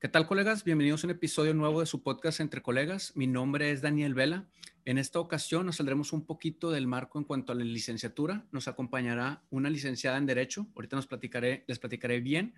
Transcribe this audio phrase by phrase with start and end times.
[0.00, 0.64] ¿Qué tal, colegas?
[0.64, 3.12] Bienvenidos a un episodio nuevo de su podcast Entre Colegas.
[3.16, 4.48] Mi nombre es Daniel Vela.
[4.86, 8.46] En esta ocasión nos saldremos un poquito del marco en cuanto a la licenciatura.
[8.50, 10.66] Nos acompañará una licenciada en Derecho.
[10.74, 12.54] Ahorita nos platicaré, les platicaré bien.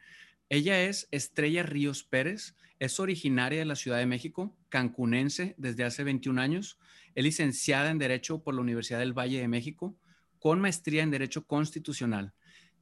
[0.51, 2.55] Ella es Estrella Ríos Pérez.
[2.79, 6.79] Es originaria de la Ciudad de México, cancunense desde hace 21 años.
[7.17, 9.97] Es licenciada en Derecho por la Universidad del Valle de México,
[10.39, 12.35] con maestría en Derecho Constitucional.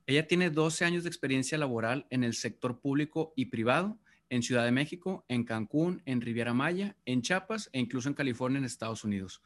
[0.07, 3.99] Ella tiene 12 años de experiencia laboral en el sector público y privado
[4.31, 8.59] en Ciudad de México, en Cancún, en Riviera Maya, en Chiapas e incluso en California,
[8.59, 9.43] en Estados Unidos.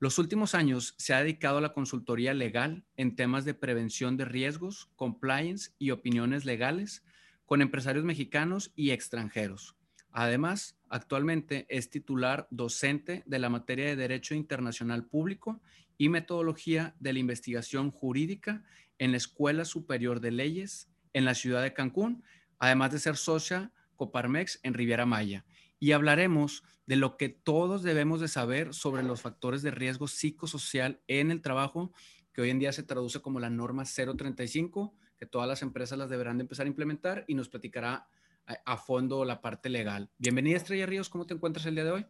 [0.00, 4.24] Los últimos años se ha dedicado a la consultoría legal en temas de prevención de
[4.24, 7.04] riesgos, compliance y opiniones legales
[7.46, 9.76] con empresarios mexicanos y extranjeros.
[10.10, 15.60] Además, actualmente es titular docente de la materia de Derecho Internacional Público
[15.98, 18.62] y Metodología de la Investigación Jurídica
[18.98, 22.24] en la Escuela Superior de Leyes en la ciudad de Cancún,
[22.58, 25.44] además de ser socia Coparmex en Riviera Maya
[25.78, 31.00] y hablaremos de lo que todos debemos de saber sobre los factores de riesgo psicosocial
[31.08, 31.92] en el trabajo,
[32.32, 36.10] que hoy en día se traduce como la norma 035, que todas las empresas las
[36.10, 38.08] deberán de empezar a implementar y nos platicará
[38.46, 40.10] a, fondo la parte legal.
[40.18, 42.06] Bienvenida Estrella Ríos, ¿cómo te encuentras el día de hoy?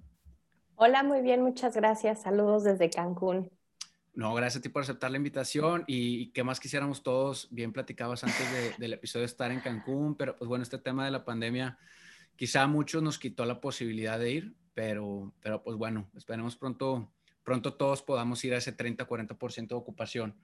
[0.76, 2.22] Hola, muy bien, muchas gracias.
[2.22, 3.50] Saludos desde Cancún.
[4.14, 8.22] No, gracias a ti por aceptar la invitación y, qué más quisiéramos todos, bien platicabas
[8.22, 11.78] antes del episodio de estar en Cancún, pero pues bueno, este tema de la pandemia
[12.36, 17.10] quizá a muchos nos quitó la posibilidad de ir, pero, pero pues bueno, esperemos pronto,
[17.42, 20.36] pronto todos podamos ir a ese 30-40% de ocupación.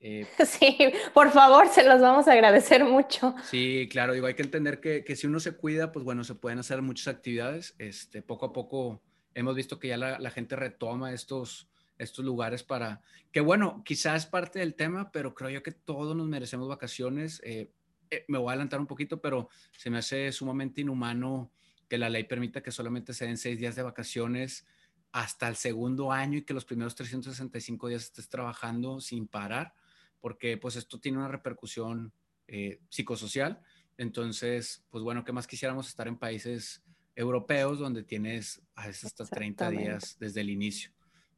[0.00, 0.76] Eh, sí,
[1.14, 3.34] por favor, se los vamos a agradecer mucho.
[3.44, 6.34] Sí, claro, digo, hay que entender que, que, si uno se cuida, pues bueno, se
[6.34, 7.74] pueden hacer muchas actividades.
[7.78, 9.00] Este, poco a poco
[9.34, 11.68] hemos visto que ya la, la gente retoma estos,
[12.04, 13.00] estos lugares para,
[13.32, 17.40] que bueno, quizás es parte del tema, pero creo yo que todos nos merecemos vacaciones.
[17.44, 17.70] Eh,
[18.10, 21.50] eh, me voy a adelantar un poquito, pero se me hace sumamente inhumano
[21.88, 24.66] que la ley permita que solamente se den seis días de vacaciones
[25.12, 29.74] hasta el segundo año y que los primeros 365 días estés trabajando sin parar,
[30.20, 32.12] porque pues esto tiene una repercusión
[32.48, 33.62] eh, psicosocial.
[33.96, 36.82] Entonces, pues bueno, ¿qué más quisiéramos estar en países
[37.14, 40.90] europeos donde tienes a veces hasta 30 días desde el inicio?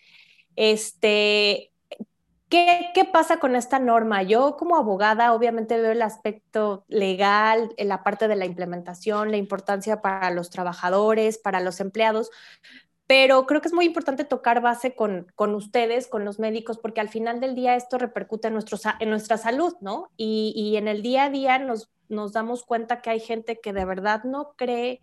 [0.55, 1.70] Este,
[2.51, 4.23] ¿Qué, pasa con esta norma?
[4.23, 10.01] Yo como abogada obviamente veo el aspecto legal, la parte de la implementación, la importancia
[10.01, 12.29] para los trabajadores, para los empleados,
[13.07, 17.07] pero creo que es muy importante tocar base con, ustedes, con los médicos, porque al
[17.07, 18.59] final del día esto repercute en,
[18.99, 20.11] en nuestra salud, ¿no?
[20.17, 23.71] Y, y, en el día a día nos, nos damos cuenta que hay gente que
[23.71, 24.99] de verdad no cree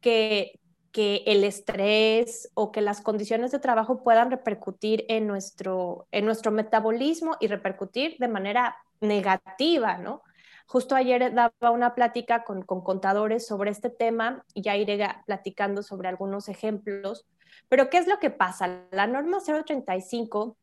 [0.00, 0.58] que,
[0.92, 6.50] que el estrés o que las condiciones de trabajo puedan repercutir en nuestro, en nuestro
[6.50, 10.22] metabolismo y repercutir de manera negativa, ¿no?
[10.66, 16.08] Justo ayer daba una plática con, contadores sobre este tema y ya iré platicando sobre
[16.08, 17.26] algunos ejemplos.
[17.68, 18.86] Pero ¿qué es lo que pasa?
[18.92, 20.56] La norma 035,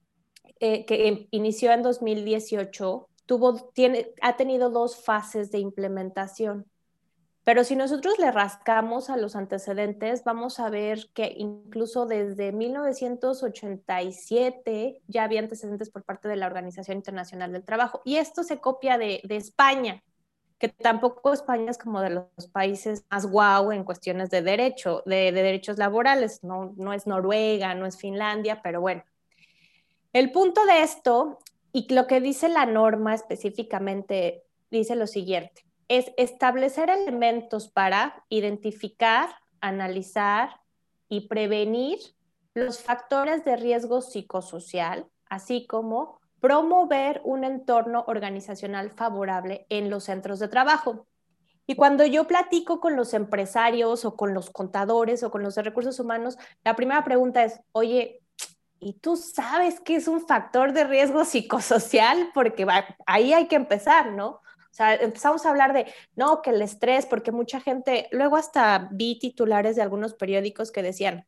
[0.61, 6.65] eh, que inició en 2018, tuvo, tiene, ha tenido dos fases de implementación.
[7.47, 15.01] Pero si nosotros le rascamos a los antecedentes, vamos a ver que incluso desde 1987
[15.07, 18.01] ya había antecedentes por parte de la Organización Internacional del Trabajo.
[18.03, 20.03] Y esto se copia de, España,
[20.59, 25.31] que tampoco España es como de los países más guau en cuestiones de derecho, de,
[25.31, 26.43] de derechos laborales.
[26.43, 29.05] No, no es Noruega, no es Finlandia, pero bueno.
[30.11, 31.39] El punto de esto
[31.71, 39.29] y lo que dice la norma específicamente dice lo siguiente es establecer elementos para identificar,
[39.61, 40.61] analizar
[41.09, 41.99] y prevenir
[42.53, 50.39] los factores de riesgo psicosocial, así como promover un entorno organizacional favorable en los centros
[50.39, 51.07] de trabajo.
[51.65, 55.63] Y cuando yo platico con los empresarios o con los contadores o con los de
[55.63, 58.21] recursos humanos, la primera pregunta es, oye,
[58.79, 62.65] y tú sabes que es un factor de riesgo psicosocial porque
[63.05, 64.41] ahí hay que empezar, ¿no?
[64.77, 69.17] Sea, empezamos a hablar de, no, que el estrés, porque mucha gente, luego hasta vi
[69.17, 71.25] titulares de algunos periódicos que decían,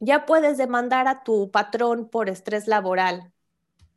[0.00, 3.34] ya puedes demandar a tu patrón por estrés laboral.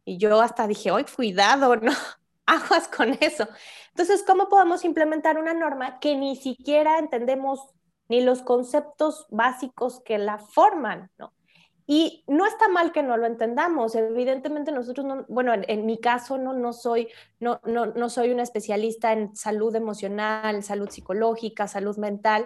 [0.04, 1.94] Y yo hasta dije, hoy cuidado, ¿no?
[2.46, 3.48] Aguas con eso.
[3.92, 7.62] Entonces, ¿cómo podemos implementar una norma que ni siquiera entendemos
[8.10, 11.32] ni los conceptos básicos que la forman, ¿no?
[11.92, 13.96] Y no está mal que no lo entendamos.
[13.96, 17.08] Evidentemente nosotros, no, bueno, en, mi caso no, no, soy,
[17.40, 22.46] no, no, no soy una especialista en salud emocional, salud psicológica, salud mental,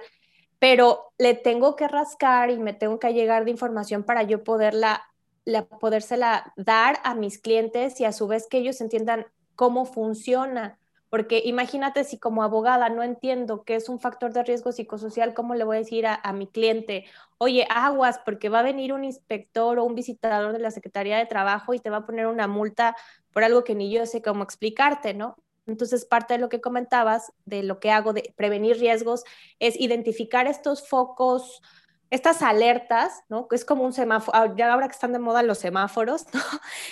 [0.59, 5.03] pero le tengo que rascar y me tengo que llegar de información para yo poderla,
[5.43, 9.25] la, podérsela dar a mis clientes y a su vez que ellos entiendan
[9.55, 10.79] cómo funciona.
[11.13, 15.53] Porque imagínate si como abogada no entiendo qué es un factor de riesgo psicosocial, ¿cómo
[15.53, 17.05] le voy a decir a, mi cliente,
[17.37, 21.27] oye, aguas, porque va a venir un inspector o un visitador de la Secretaría de
[21.27, 22.95] Trabajo y te va a poner una multa
[23.31, 25.35] por algo que ni yo sé cómo explicarte, ¿no?
[25.67, 29.23] Entonces, parte de lo que comentabas, de lo que hago de prevenir riesgos,
[29.59, 31.61] es identificar estos focos,
[32.09, 33.47] estas alertas, ¿no?
[33.47, 36.41] Que es como un semáforo, ah, ya ahora que están de moda los semáforos, ¿no?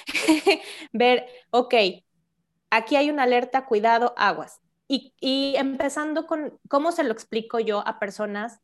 [0.94, 1.74] Ver, ok,
[2.72, 4.60] aquí hay una alerta, cuidado, aguas.
[4.88, 8.60] Y, empezando con cómo se lo explico yo a personas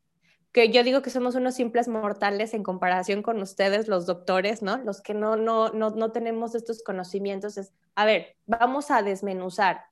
[0.51, 4.77] que yo digo que somos unos simples mortales en comparación con ustedes, los doctores, ¿no?
[4.77, 7.57] Los que no, no, no, no tenemos estos conocimientos.
[7.57, 9.85] Es, a ver, vamos a desmenuzar.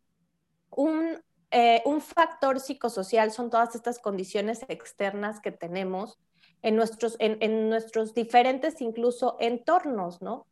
[0.72, 1.22] Un,
[1.52, 6.20] eh, un factor psicosocial son todas estas condiciones externas que tenemos
[6.64, 10.48] en nuestros, en, en nuestros diferentes incluso entornos, ¿no?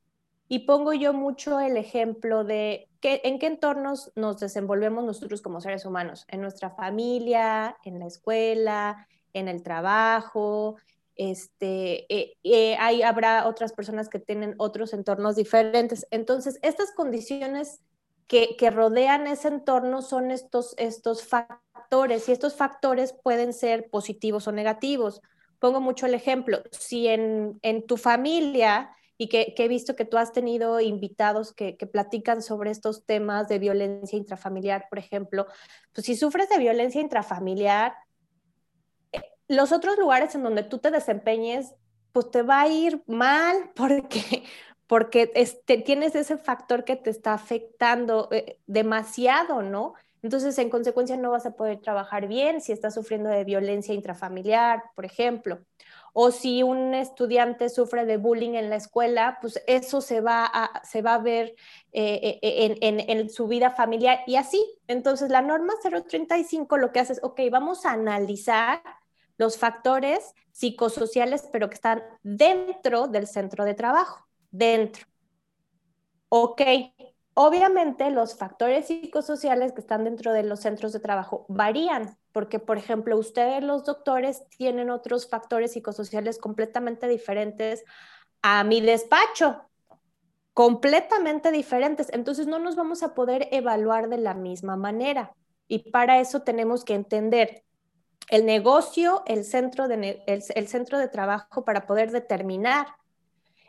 [0.48, 5.62] Y pongo yo mucho el ejemplo de que, en qué entornos nos desenvolvemos nosotros como
[5.62, 10.78] seres humanos, en nuestra familia, en la escuela, en el trabajo,
[11.16, 16.08] este, eh, eh, habrá otras personas que tienen otros entornos diferentes.
[16.12, 17.82] Entonces, estas condiciones
[18.28, 24.48] que, que, rodean ese entorno son estos, estos factores y estos factores pueden ser positivos
[24.48, 25.22] o negativos.
[25.60, 30.18] Pongo mucho el ejemplo, si en, en tu familia y que, he visto que tú
[30.18, 35.46] has tenido invitados que, platican sobre estos temas de violencia intrafamiliar, por ejemplo,
[35.94, 37.96] pues si sufres de violencia intrafamiliar,
[39.12, 41.74] eh, los otros lugares en donde tú te desempeñes,
[42.12, 44.44] pues te va a ir mal porque,
[44.88, 49.94] porque este, tienes ese factor que te está afectando eh, demasiado, ¿no?
[50.24, 54.82] Entonces, en consecuencia, no vas a poder trabajar bien si estás sufriendo de violencia intrafamiliar,
[54.96, 55.60] por ejemplo
[56.14, 60.84] o si un estudiante sufre de bullying en la escuela, pues eso se va a,
[60.86, 61.56] se va a ver
[61.92, 64.64] eh, eh, en, su vida familiar y así.
[64.88, 68.82] Entonces, la norma 035 lo que hace es, ok, vamos a analizar
[69.38, 75.08] los factores psicosociales, pero que están dentro del centro de trabajo, dentro.
[76.30, 76.62] Ok,
[77.34, 82.78] obviamente los factores psicosociales que están dentro de los centros de trabajo varían porque, por
[82.78, 87.86] ejemplo, ustedes los doctores tienen otros factores psicosociales completamente diferentes
[88.42, 89.70] a mi despacho,
[90.54, 92.10] completamente diferentes.
[92.12, 95.34] Entonces, no nos vamos a poder evaluar de la misma manera.
[95.68, 97.64] Y para eso tenemos que entender
[98.30, 102.88] el negocio, el centro de, el centro de trabajo para poder determinar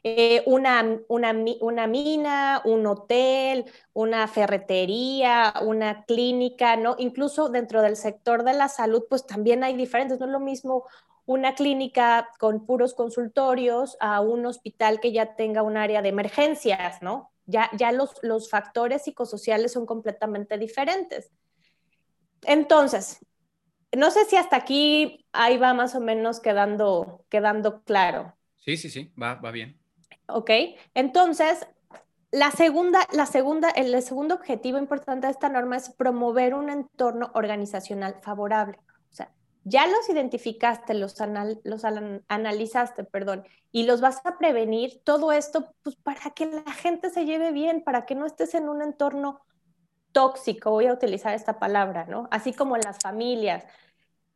[0.07, 3.65] eh, una, una, una, mina, un hotel,
[3.95, 6.95] una ferretería, una clínica, ¿no?
[6.99, 10.85] Incluso dentro del sector de la salud, pues también hay diferentes, no es lo mismo
[11.25, 17.01] una clínica con puros consultorios a un hospital que ya tenga un área de emergencias,
[17.01, 17.33] ¿no?
[17.47, 21.31] Ya, ya los, los factores psicosociales son completamente diferentes.
[22.43, 23.25] Entonces,
[23.97, 28.37] no sé si hasta aquí ahí va más o menos quedando, quedando claro.
[28.59, 29.83] Sí, sí, sí, va, va bien.
[30.29, 30.51] ¿Ok?
[30.95, 31.67] Entonces,
[32.35, 37.31] la segunda, la segunda, el segundo objetivo importante de esta norma es promover un entorno
[37.35, 38.79] organizacional favorable.
[39.11, 39.31] O sea,
[39.63, 41.17] ya los identificaste, los,
[41.63, 41.85] los
[42.29, 45.01] analizaste, perdón, y los vas a prevenir.
[45.05, 48.69] Todo esto, pues, para que la gente se lleve bien, para que no estés en
[48.69, 49.41] un entorno
[50.11, 52.29] tóxico, voy a utilizar esta palabra, ¿no?
[52.31, 53.65] Así como en las familias.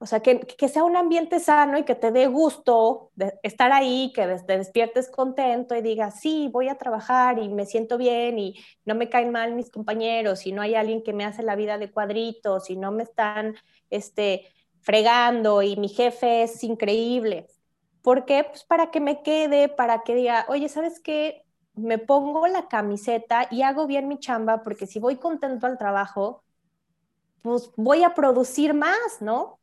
[0.00, 3.10] O sea, que, que, sea un ambiente sano y que te dé gusto
[3.42, 7.98] estar ahí, que te despiertes contento y digas, sí, voy a trabajar y me siento
[7.98, 11.42] bien y no me caen mal mis compañeros y no hay alguien que me hace
[11.42, 13.56] la vida de cuadritos y no me están
[13.90, 14.46] este,
[14.80, 17.48] fregando y mi jefe es increíble.
[18.02, 18.44] ¿Por qué?
[18.44, 21.44] Pues para que me quede, para que diga, oye, ¿sabes qué?
[21.74, 26.44] Me pongo la camiseta y hago bien mi chamba porque si voy contento al trabajo,
[27.42, 29.57] pues voy a producir más, ¿no?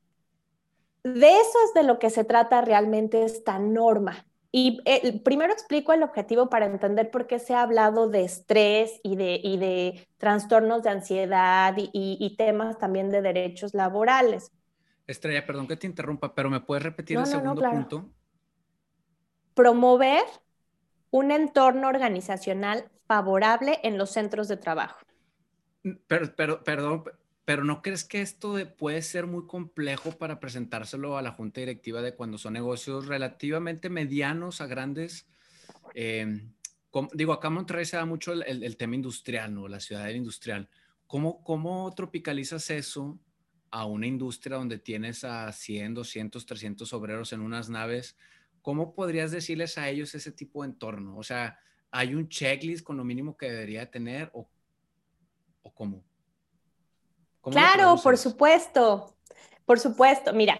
[1.05, 4.25] De eso es de lo que se trata realmente esta norma.
[4.51, 9.01] y eh, primero explico el objetivo para entender por qué se ha hablado de estrés
[9.03, 14.51] y de, y de trastornos de ansiedad y, y, temas también de derechos laborales.
[15.05, 18.09] Estrella, perdón que te interrumpa, pero ¿me puedes repetir el segundo punto?
[19.53, 20.23] Promover
[21.11, 25.05] un entorno organizacional favorable en los centros de trabajo.
[26.07, 27.03] Pero, pero, perdón,
[27.45, 32.01] pero ¿no crees que esto puede ser muy complejo para presentárselo a la junta directiva
[32.01, 35.27] de cuando son negocios relativamente medianos a grandes?
[35.93, 36.51] Em,
[37.13, 39.67] digo, acá en Monterrey se da mucho el, tema industrial, ¿no?
[39.67, 40.67] La ciudad industrial.
[41.05, 43.19] ¿Cómo, ¿Cómo tropicalizas eso
[43.69, 48.17] a una industria donde tienes a 100, 200, 300 obreros en unas naves?
[48.63, 51.15] ¿Cómo podrías decirles a ellos ese tipo de entorno?
[51.15, 51.59] O sea,
[51.91, 54.49] ¿hay un checklist con lo mínimo que debería tener o,
[55.61, 56.03] o cómo?
[57.51, 59.13] Claro, por supuesto,
[59.65, 60.33] por supuesto.
[60.33, 60.59] Mira,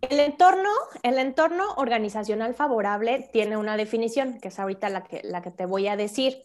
[0.00, 0.70] el entorno,
[1.02, 5.66] el entorno organizacional favorable tiene una definición, que es ahorita la que, la que te
[5.66, 6.44] voy a decir.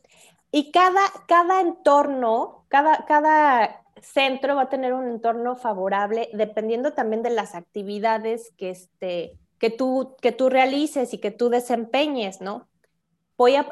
[0.52, 7.24] Y cada, cada entorno, cada, cada centro va a tener un entorno favorable dependiendo también
[7.24, 12.68] de las actividades que, este, que, tú, que tú realices y que tú desempeñes, ¿no?
[13.38, 13.72] Voy a,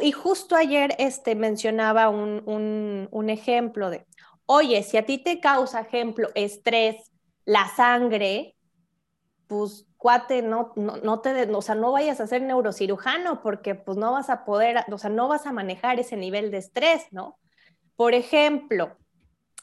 [0.00, 4.04] y justo ayer este, mencionaba un, un, un ejemplo de,
[4.50, 7.12] Oye, si a ti te causa, ejemplo, estrés,
[7.44, 8.56] la sangre,
[9.46, 14.12] pues cuate, no, no, te, o sea, no vayas a ser neurocirujano porque pues no
[14.12, 17.38] vas a poder, o sea, no vas a manejar ese nivel de estrés, ¿no?
[17.94, 18.96] Por ejemplo,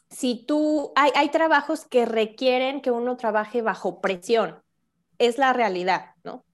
[0.08, 4.62] si tú, hay, hay trabajos que requieren que uno trabaje bajo presión,
[5.18, 6.44] es la realidad, ¿no?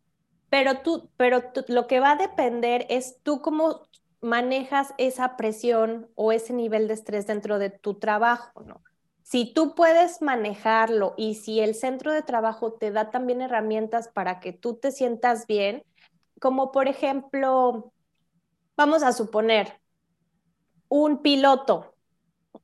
[0.49, 3.83] Pero tú, pero lo que va a depender es tú cómo
[4.23, 8.83] manejas esa presión o ese nivel de estrés dentro de tu trabajo, ¿no?
[9.23, 14.41] Si tú puedes manejarlo y si el centro de trabajo te da también herramientas para
[14.41, 15.85] que tú te sientas bien,
[16.41, 17.93] como por ejemplo,
[18.77, 19.81] vamos a suponer
[20.89, 21.95] un piloto,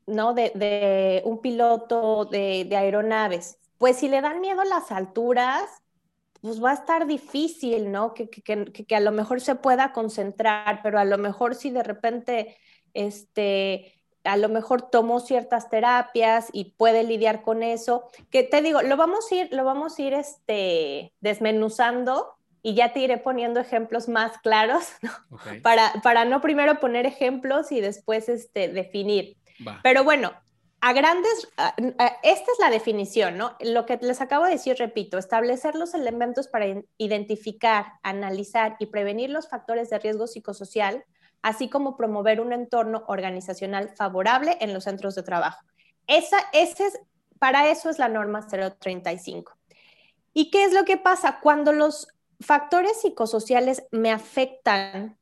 [0.06, 0.34] ¿no?
[0.34, 3.58] De, un piloto de, de aeronaves.
[3.78, 5.82] Pues si le dan miedo las alturas,
[6.40, 8.14] pues va a estar difícil, ¿no?
[8.14, 12.57] Que, que, a lo mejor se pueda concentrar, pero a lo mejor si de repente,
[12.95, 18.83] este, a lo mejor tomó ciertas terapias y puede lidiar con eso, que te digo,
[18.83, 23.61] lo vamos a ir, lo vamos a ir este, desmenuzando y ya te iré poniendo
[23.61, 25.11] ejemplos más claros, ¿no?
[25.62, 29.37] Para, para no primero poner ejemplos y después este, definir.
[29.83, 30.33] Pero bueno,
[30.80, 31.49] a grandes,
[32.23, 33.56] esta es la definición, ¿no?
[33.61, 36.66] Lo que les acabo de decir, repito, establecer los elementos para
[36.99, 41.04] identificar, analizar y prevenir los factores de riesgo psicosocial,
[41.42, 45.64] así como promover un entorno organizacional favorable en los centros de trabajo.
[46.06, 47.00] Esa, ese es,
[47.40, 49.52] para eso es la norma 035.
[50.32, 51.40] ¿Y qué es lo que pasa?
[51.40, 52.06] Cuando los
[52.40, 55.18] factores psicosociales me afectan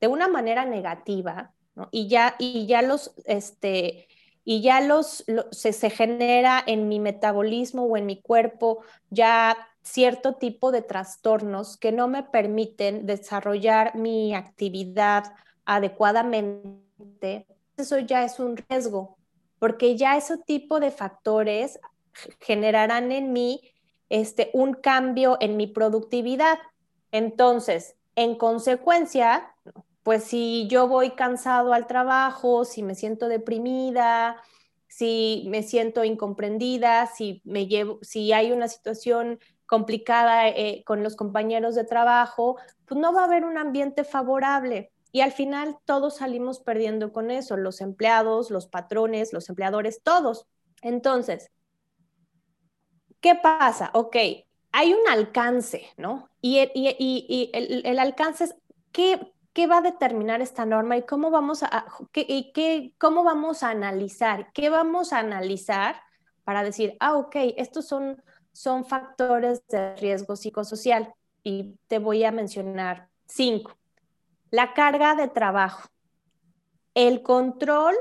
[0.00, 1.88] de una manera negativa, ¿no?
[1.92, 4.08] y, ya, y ya los, este,
[4.48, 10.34] y ya los, se, se, genera en mi metabolismo o en mi cuerpo ya cierto
[10.34, 15.24] tipo de trastornos que no me permiten desarrollar mi actividad
[15.64, 19.18] adecuadamente, eso ya es un riesgo,
[19.58, 21.80] porque ya ese tipo de factores
[22.38, 23.60] generarán en mí
[24.10, 26.58] este, un cambio en mi productividad.
[27.10, 29.52] Entonces, en consecuencia,
[30.06, 34.40] pues si yo voy cansado al trabajo, si me siento deprimida,
[34.86, 41.16] si me siento incomprendida, si, me llevo, si hay una situación complicada eh, con los
[41.16, 44.92] compañeros de trabajo, pues no va a haber un ambiente favorable.
[45.10, 50.46] Y al final todos salimos perdiendo con eso, los empleados, los patrones, los empleadores, todos.
[50.82, 51.50] Entonces,
[53.20, 53.90] ¿qué pasa?
[53.92, 54.14] Ok,
[54.70, 56.30] hay un alcance, ¿no?
[56.40, 58.54] Y, el, el, alcance es,
[58.92, 63.70] ¿qué, qué va a determinar esta norma y cómo vamos a, qué, cómo vamos a
[63.70, 65.96] analizar, qué vamos a analizar
[66.44, 68.22] para decir, ah, ok, estos son,
[68.52, 73.78] son factores de riesgo psicosocial y te voy a mencionar cinco.
[74.50, 75.88] La carga de trabajo,
[76.92, 77.94] el control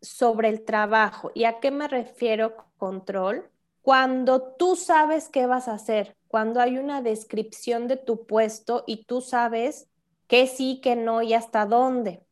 [0.00, 1.30] sobre el trabajo.
[1.34, 3.50] ¿Y a qué me refiero control?
[3.82, 9.04] Cuando tú sabes qué vas a hacer, cuando hay una descripción de tu puesto y
[9.04, 9.90] tú sabes
[10.26, 12.24] qué sí, qué no y hasta dónde.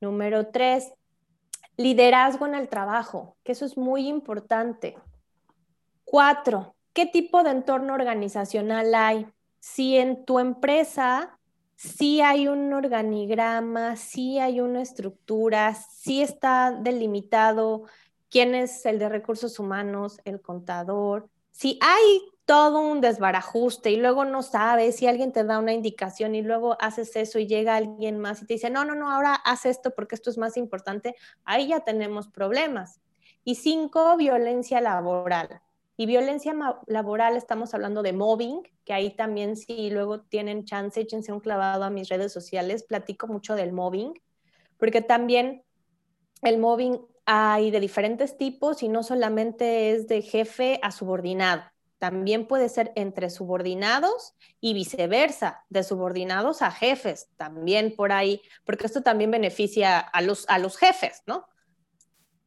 [0.00, 0.92] Número tres,
[1.76, 4.96] liderazgo en el trabajo, que eso es muy importante.
[6.04, 9.26] Cuatro, ¿qué tipo de entorno organizacional hay?
[9.60, 11.38] Si en tu empresa
[11.76, 17.84] sí hay un organigrama, sí hay una estructura, sí está delimitado
[18.28, 24.24] quién es el de recursos humanos, el contador, si hay todo un desbarajuste y luego
[24.24, 28.18] no sabes si alguien te da una indicación y luego haces eso y llega alguien
[28.18, 31.14] más y te dice, no, no, no, ahora haz esto porque esto es más importante,
[31.44, 33.00] ahí ya tenemos problemas.
[33.44, 35.60] Y cinco, violencia laboral.
[35.96, 36.52] Y violencia
[36.88, 41.84] laboral, estamos hablando de mobbing, que ahí también si luego tienen chance, échense un clavado
[41.84, 44.12] a mis redes sociales, platico mucho del mobbing,
[44.76, 45.62] porque también
[46.42, 51.62] el mobbing hay de diferentes tipos y no solamente es de jefe a subordinado,
[52.00, 58.86] también puede ser entre subordinados y viceversa, de subordinados a jefes, también por ahí, porque
[58.86, 61.46] esto también beneficia a los, a los jefes, ¿no?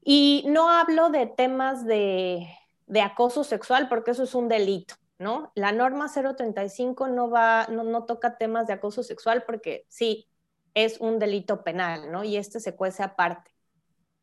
[0.04, 2.50] Y no hablo de temas de
[2.88, 5.52] de acoso sexual, porque eso es un delito, ¿no?
[5.56, 10.30] La norma 035 no va, no, no toca temas de acoso sexual porque sí,
[10.74, 12.24] es un delito penal, ¿no?
[12.24, 13.52] Y este se cuece aparte.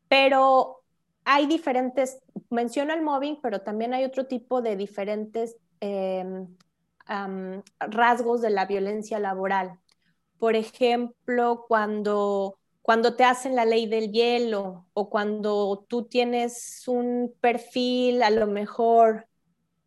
[0.08, 0.79] Pero
[1.24, 6.46] hay diferentes, menciono el mobbing, pero también hay otro tipo de diferentes em,
[7.78, 9.78] rasgos de la violencia laboral.
[10.38, 17.32] Por ejemplo, cuando cuando te hacen la ley del hielo o cuando tú tienes un
[17.40, 19.28] perfil a lo mejor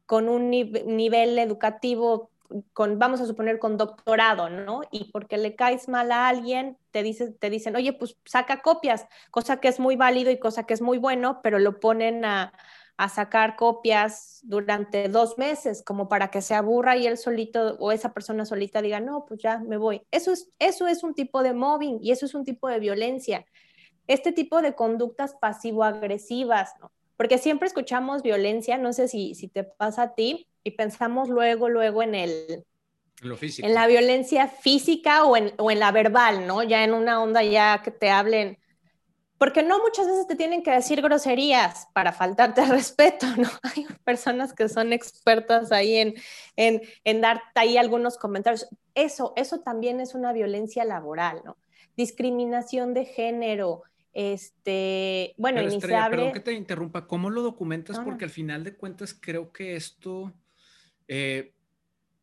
[0.05, 2.29] con un nivel educativo,
[2.73, 4.81] con, vamos a suponer con doctorado, ¿no?
[4.91, 9.07] Y porque le caes mal a alguien, te, dice, te dicen, oye, pues saca copias,
[9.31, 12.53] cosa que es muy válido y cosa que es muy bueno, pero lo ponen a,
[12.97, 17.91] a sacar copias durante dos meses, como para que se aburra y él solito o
[17.91, 20.01] esa persona solita diga, no, pues ya me voy.
[20.11, 23.45] Eso es, eso es un tipo de mobbing y eso es un tipo de violencia.
[24.07, 26.91] Este tipo de conductas pasivo-agresivas, ¿no?
[27.15, 31.69] Porque siempre escuchamos violencia, no sé si, si te pasa a ti, y pensamos luego,
[31.69, 32.65] luego en el,
[33.21, 36.63] en la violencia física o en, o en, la verbal, ¿no?
[36.63, 38.57] Ya en una onda ya que te hablen
[39.43, 43.49] porque no muchas veces te tienen que decir groserías para faltarte respeto, ¿no?
[43.63, 46.13] Hay personas que son expertas ahí en,
[46.55, 48.69] en, en darte ahí algunos comentarios.
[48.95, 51.57] Eso, eso también es una violencia laboral, ¿no?
[51.97, 56.15] Discriminación de género, este, bueno, Pero, iniciable.
[56.15, 57.99] perdón que te interrumpa, ¿cómo lo documentas?
[57.99, 60.31] Porque al final de cuentas creo que esto,
[61.07, 61.53] eh,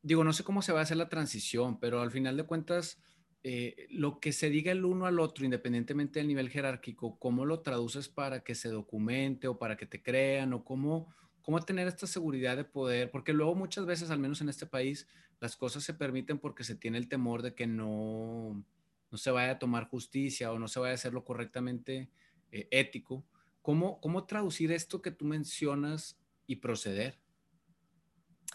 [0.02, 3.00] digo, no sé cómo se va a hacer la transición, pero al final de cuentas
[3.42, 7.60] eh, lo que se diga el uno al otro, independientemente del nivel jerárquico, ¿cómo lo
[7.60, 12.06] traduces para que se documente o para que te crean o cómo, cómo tener esta
[12.06, 13.10] seguridad de poder?
[13.10, 15.08] Porque luego muchas veces, al menos en este país,
[15.40, 18.62] las cosas se permiten porque se tiene el temor de que no,
[19.10, 22.10] no se vaya a tomar justicia o no se vaya a hacerlo correctamente
[22.52, 23.24] eh, ético.
[23.62, 27.18] ¿Cómo, ¿Cómo traducir esto que tú mencionas y proceder?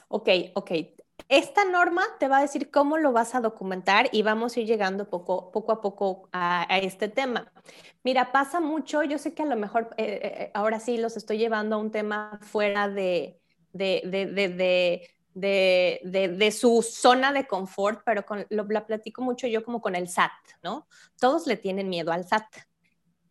[0.07, 0.71] Ok, ok.
[1.27, 4.67] Esta norma te va a decir cómo lo vas a documentar y vamos a ir
[4.67, 7.51] llegando poco, poco a poco a, este tema.
[8.03, 11.39] Mira, pasa mucho, yo sé que a lo mejor eh, eh, ahora sí los estoy
[11.39, 13.39] llevando a un tema fuera de,
[13.73, 14.01] de,
[15.33, 19.95] de, de su zona de confort, pero con, lo, la platico mucho yo como con
[19.95, 20.31] el SAT,
[20.63, 20.87] ¿no?
[21.19, 22.45] Todos le tienen miedo al SAT.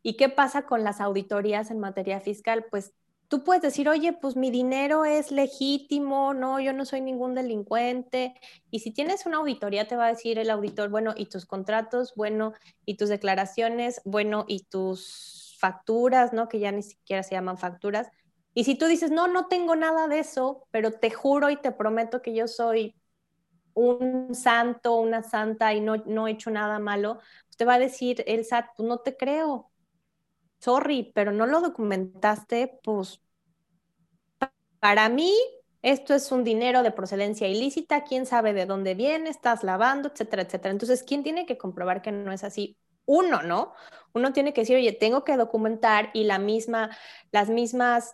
[0.03, 2.67] ¿Y qué pasa con las auditorías en materia fiscal?
[2.71, 2.93] Pues
[3.35, 8.33] tú puedes decir, oye, pues mi dinero es legítimo, no, yo no soy ningún delincuente.
[8.71, 12.15] Y si tienes una auditoría, te va a decir el auditor, bueno, y tus contratos,
[12.15, 12.53] bueno,
[12.85, 16.49] y tus declaraciones, bueno, y tus facturas, ¿no?
[16.49, 18.09] Que ya ni siquiera se llaman facturas.
[18.55, 21.73] Y si tú dices, no, no tengo nada de eso, pero te juro y te
[21.73, 22.95] prometo que yo soy
[23.73, 27.19] un santo, una santa y no, no he hecho nada malo,
[27.49, 29.73] pues te va a decir el SAT, pues no te creo,
[30.61, 33.24] sorry, pero no lo documentaste, pues
[34.85, 35.33] para mí
[35.81, 40.43] esto es un dinero de procedencia ilícita, quién sabe de dónde viene, estás lavando, etcétera,
[40.43, 40.73] etcétera.
[40.73, 42.77] Entonces, ¿quién tiene que comprobar que no es así?
[43.07, 43.73] Uno, ¿no?
[44.13, 46.91] Uno tiene que decir, oye, tengo que documentar y la misma,
[47.33, 48.13] las mismas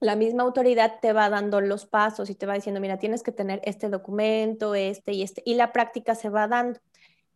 [0.00, 3.32] la misma autoridad te va dando los pasos y te va diciendo, mira, tienes que
[3.32, 6.80] tener este documento, este y este, y la práctica se va dando.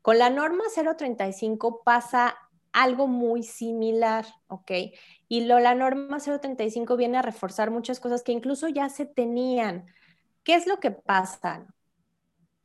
[0.01, 2.39] Con la norma 035 pasa
[2.73, 4.71] algo muy similar, ¿ok?
[5.33, 9.87] Y lo, la norma 035 viene a reforzar muchas cosas que incluso ya se tenían.
[10.45, 11.64] ¿Qué es lo que pasa?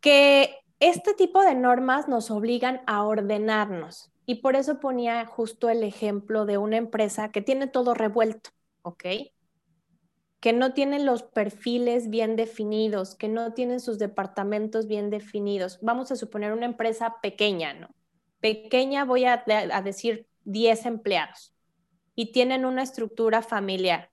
[0.02, 4.12] Que este tipo de normas nos obligan a ordenarnos.
[4.26, 8.50] Y por eso ponía justo el ejemplo de una empresa que tiene todo revuelto,
[8.82, 9.06] ¿ok?
[10.42, 15.80] Que no tiene los perfiles bien definidos, que no tiene sus departamentos bien definidos.
[15.82, 17.96] Vamos a suponer una empresa pequeña, ¿no?
[18.42, 19.42] pequeña, voy a,
[19.86, 21.57] decir 10 empleados
[22.18, 24.10] y tienen una estructura familiar.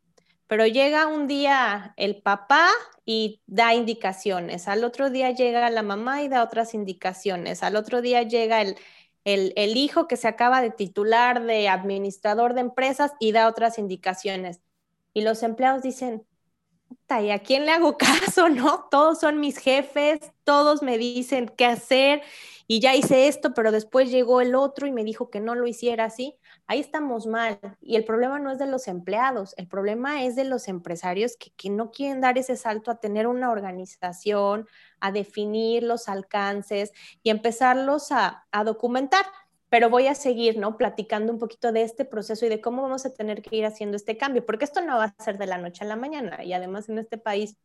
[0.47, 2.69] Pero llega un día el papá
[3.07, 8.03] y da indicaciones, al otro día llega la mamá y da otras indicaciones, al otro
[8.03, 8.77] día llega el,
[9.25, 14.61] el hijo que se acaba de titular de administrador de empresas y da otras indicaciones.
[15.15, 16.27] Y los empleados dicen,
[17.23, 18.87] ¿y a quién le hago caso, no?
[18.91, 22.23] Todos son mis jefes, todos me dicen qué hacer
[22.67, 25.67] y ya hice esto, pero después llegó el otro y me dijo que no lo
[25.67, 26.37] hiciera así.
[26.67, 27.59] Ahí estamos mal.
[27.81, 31.51] Y el problema no es de los empleados, el problema es de los empresarios que,
[31.53, 34.67] que no quieren dar ese salto a tener una organización,
[35.01, 39.25] a definir los alcances y empezarlos a, a documentar
[39.71, 40.77] pero voy a seguir, ¿no?
[40.77, 43.97] Platicando un poquito de este proceso y de cómo vamos a tener que ir haciendo
[43.97, 46.53] este cambio, porque esto no va a ser de la noche a la mañana y
[46.53, 47.57] además en este país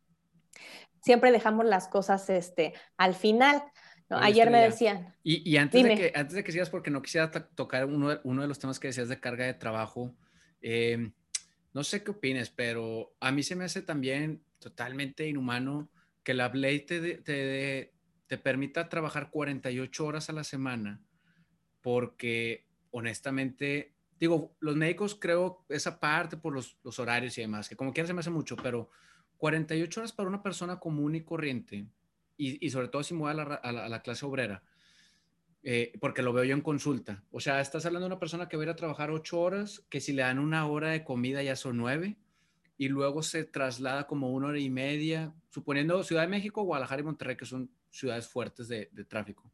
[1.02, 3.62] siempre dejamos las cosas este, al final.
[4.10, 5.14] Ayer me decían.
[5.22, 8.42] Y, antes, de que, antes de que sigas, porque no quisiera tocar uno de, uno
[8.42, 10.14] de los temas que decías de carga de trabajo,
[10.60, 11.12] em,
[11.72, 15.88] no sé qué opines, pero a mí se me hace también totalmente inhumano
[16.24, 17.92] que la ley te, te,
[18.26, 21.00] te permita trabajar 48 horas a la semana
[21.80, 27.92] porque honestamente, digo, los médicos creo esa parte por los, horarios y demás, que como
[27.92, 28.90] quiera se me hace mucho, pero
[29.38, 31.86] 48 horas para una persona común y corriente,
[32.40, 34.62] y, sobre todo si mueve a la, clase obrera,
[35.62, 37.22] eh, porque lo veo yo en consulta.
[37.30, 39.84] O sea, estás hablando de una persona que va a ir a trabajar 8 horas,
[39.90, 42.16] que si le dan una hora de comida ya son 9,
[42.78, 47.04] y luego se traslada como una hora y media, suponiendo Ciudad de México, Guadalajara y
[47.04, 49.52] Monterrey, que son ciudades fuertes de tráfico.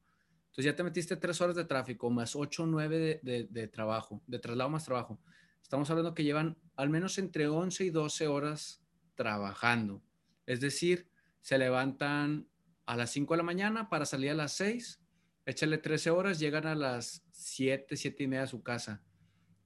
[0.57, 4.39] Entonces ya te metiste tres horas de tráfico, más ocho o nueve de, trabajo, de
[4.39, 5.21] traslado más trabajo.
[5.63, 8.83] Estamos hablando que llevan al menos entre 11 y 12 horas
[9.17, 10.03] trabajando.
[10.47, 11.11] Es decir,
[11.43, 12.49] se levantan
[12.87, 15.01] a las 5 de la mañana para salir a las 6,
[15.45, 19.03] échale 13 horas, llegan a las 7, 7 y media a su casa.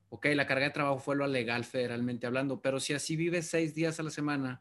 [0.09, 3.77] Ok, la carga de trabajo fue lo legal federalmente hablando, pero si así vives seis
[3.77, 4.61] días a la semana,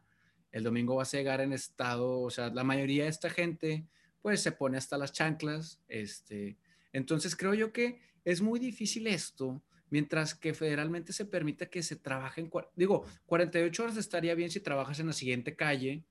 [0.52, 3.88] el domingo vas a llegar en estado, o sea, la mayoría de esta gente
[4.22, 5.80] pues se pone hasta las chanclas.
[5.88, 6.56] Este,
[6.92, 11.96] entonces creo yo que es muy difícil esto, mientras que federalmente se permite que se
[11.96, 16.04] trabaje en, digo, 48 horas estaría bien si trabajas en la siguiente calle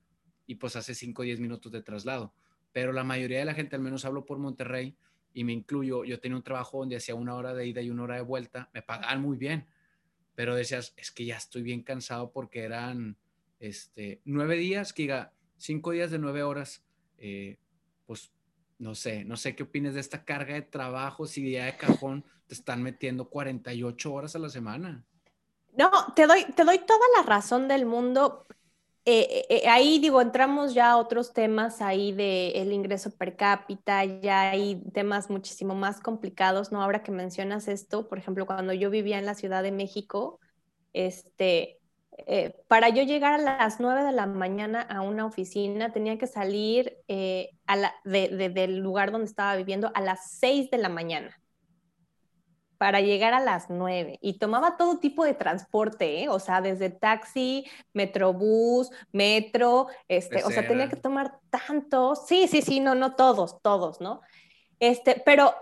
[0.46, 2.34] y pues hace 5 o 10 minutos de traslado,
[2.72, 4.96] pero la mayoría de la gente, al menos hablo por Monterrey
[5.34, 8.04] y me incluyo, yo tenía un trabajo donde hacía una hora de ida y una
[8.04, 9.68] hora de vuelta, me pagaban muy bien,
[10.36, 13.18] pero decías, es que ya estoy bien cansado porque eran
[13.60, 16.84] este, nueve días, que diga, cinco días de nueve horas,
[17.18, 17.58] eh,
[18.06, 18.32] pues
[18.80, 22.24] no sé, no sé qué opinas de esta carga de trabajo, si ya de cajón
[22.48, 25.06] te están metiendo 48 horas a la semana.
[25.78, 28.48] No, te doy, te doy toda la razón del mundo.
[29.06, 34.04] Eh, eh, ahí digo, entramos ya a otros temas ahí de el ingreso per cápita,
[34.06, 36.84] ya hay temas muchísimo más complicados, ¿no?
[36.84, 40.40] Ahora que mencionas esto, por ejemplo, cuando yo vivía en la Ciudad de México,
[40.94, 41.80] este,
[42.28, 46.28] eh, para yo llegar a las 9 de la mañana a una oficina, tenía que
[46.28, 47.52] salir eh,
[48.04, 51.39] del lugar donde estaba viviendo a las 6 de la mañana
[52.80, 56.30] para llegar a las 9 y tomaba todo tipo de transporte, ¿eh?
[56.30, 62.62] o sea, desde taxi, metrobús, metro, este, o sea, tenía que tomar tanto, sí, sí,
[62.62, 64.22] sí, no, no todos, todos, ¿no?
[64.80, 65.54] Este, pero,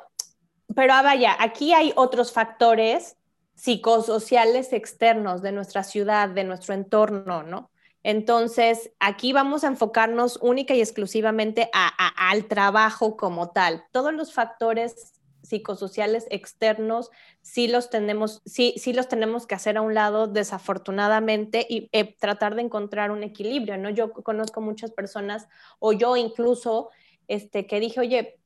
[0.75, 3.17] pero ah, vaya, aquí hay otros factores
[3.55, 7.71] psicosociales externos de nuestra ciudad, de nuestro entorno, ¿no?
[8.03, 13.85] Entonces, aquí vamos a enfocarnos única y exclusivamente al trabajo como tal.
[13.91, 15.16] Todos los factores
[15.47, 17.09] psicosociales externos
[17.41, 22.15] sí los tenemos, sí, sí los tenemos que hacer a un lado, desafortunadamente, y eh,
[22.19, 23.89] tratar de encontrar un equilibrio, ¿no?
[23.89, 25.47] Yo conozco muchas personas,
[25.79, 26.89] o yo incluso,
[27.27, 28.39] este, que dije, oye,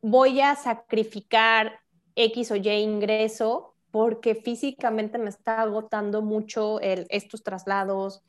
[0.00, 1.80] voy a sacrificar
[2.14, 8.22] X o Y ingreso porque físicamente me está agotando mucho estos traslados,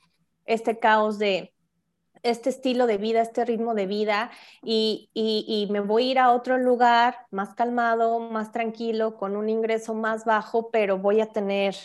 [0.45, 1.53] este caos de
[2.23, 4.31] este estilo de vida, este ritmo de vida,
[4.63, 9.49] y, y, me voy a ir a otro lugar más calmado, más tranquilo, con un
[9.49, 11.75] ingreso más bajo, pero voy a tener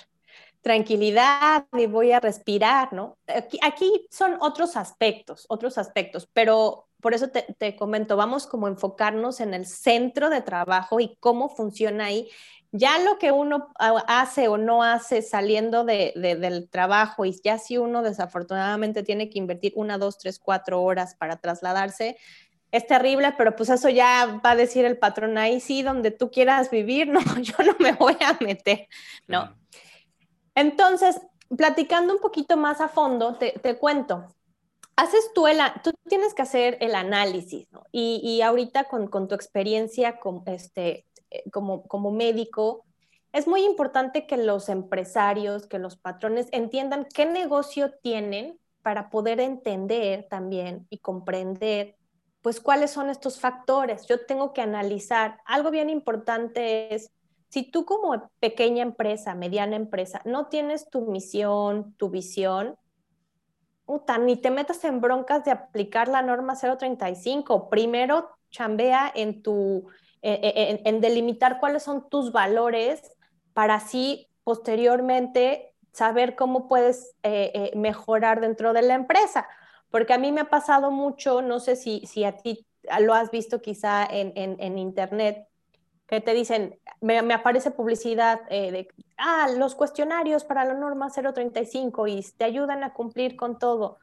[0.62, 3.18] tranquilidad y voy a respirar, ¿no?
[3.28, 8.68] Aquí, aquí son otros aspectos, otros aspectos, pero por eso te, te, comento, vamos como
[8.68, 12.28] enfocarnos en el centro de trabajo y cómo funciona ahí
[12.72, 17.78] ya lo que uno hace o no hace saliendo de, del trabajo y ya si
[17.78, 22.16] uno desafortunadamente tiene que invertir una, dos, tres, cuatro horas para trasladarse,
[22.72, 26.30] es terrible, pero pues eso ya va a decir el patrón ahí, sí, donde tú
[26.30, 28.88] quieras vivir, no, yo no me voy a meter,
[29.26, 29.54] ¿no?
[30.54, 31.20] Entonces,
[31.56, 34.26] platicando un poquito más a fondo, te, cuento,
[34.96, 37.84] haces tú el, tú tienes que hacer el análisis, ¿no?
[37.92, 42.84] Y, y ahorita con, con, tu experiencia con, este, eh, como, como médico,
[43.32, 49.40] es muy importante que los empresarios, que los patrones entiendan qué negocio tienen para poder
[49.40, 51.96] entender también y comprender,
[52.40, 54.06] pues, cuáles son estos factores.
[54.06, 55.40] Yo tengo que analizar.
[55.44, 57.10] Algo bien importante es,
[57.50, 62.76] si tú como pequeña empresa, mediana empresa, no tienes tu misión, tu visión,
[63.86, 67.70] puta, ni te metas en broncas de aplicar la norma 035.
[67.70, 69.88] Primero chambea en tu,
[70.22, 73.16] eh, eh, en, delimitar cuáles son tus valores
[73.54, 79.48] para así posteriormente saber cómo puedes eh, mejorar dentro de la empresa.
[79.90, 82.66] Porque a mí me ha pasado mucho, no sé si, si a ti
[83.00, 85.48] lo has visto quizá en, en, internet,
[86.06, 92.24] que te dicen, me, aparece publicidad de, ah, los cuestionarios para la norma 035 y
[92.36, 93.98] te ayudan a cumplir con todo.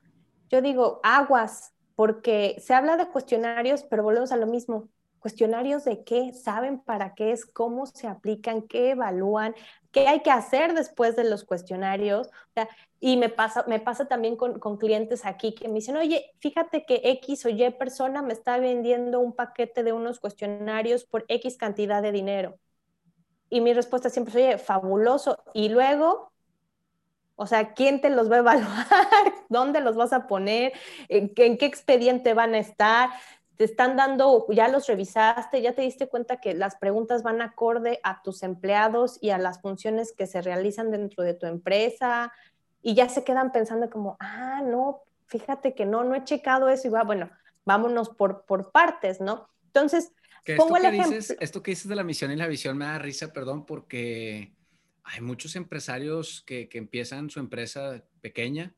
[0.50, 4.90] Yo digo, aguas, porque se habla de cuestionarios, pero volvemos a lo mismo.
[5.20, 6.34] ¿Cuestionarios de qué?
[6.34, 7.46] ¿Saben para qué es?
[7.46, 8.64] ¿Cómo se aplican?
[8.64, 9.56] ¿Qué evalúan?
[9.94, 12.30] ¿Qué hay que hacer después de los cuestionarios?
[13.00, 16.86] y me pasa, me pasa también con, con, clientes aquí que me dicen, oye, fíjate
[16.86, 21.58] que X o Y persona me está vendiendo un paquete de unos cuestionarios por X
[21.58, 22.58] cantidad de dinero.
[23.50, 25.38] Y mi respuesta siempre es, oye, fabuloso.
[25.54, 26.32] Y luego,
[27.36, 28.88] o sea, ¿quién te los va a evaluar?
[29.50, 30.74] ¿Dónde los vas a poner?
[31.08, 33.12] ¿En qué, expediente van a estar?
[33.58, 38.00] ¿Te están dando, ya los revisaste, ya te diste cuenta que las preguntas van acorde
[38.04, 42.34] a tus empleados y a las funciones que se realizan dentro de tu empresa?
[42.82, 46.88] Y ya se quedan pensando como, ah, no, fíjate que no, no he checado eso
[46.88, 47.30] y va, bueno,
[47.64, 49.50] vámonos por, por partes, ¿no?
[49.68, 50.12] Entonces,
[50.58, 52.84] Pongo esto, el que dices, esto que dices de la misión y la visión me
[52.84, 54.54] da risa, perdón, porque
[55.04, 58.74] hay muchos empresarios que, que empiezan su empresa pequeña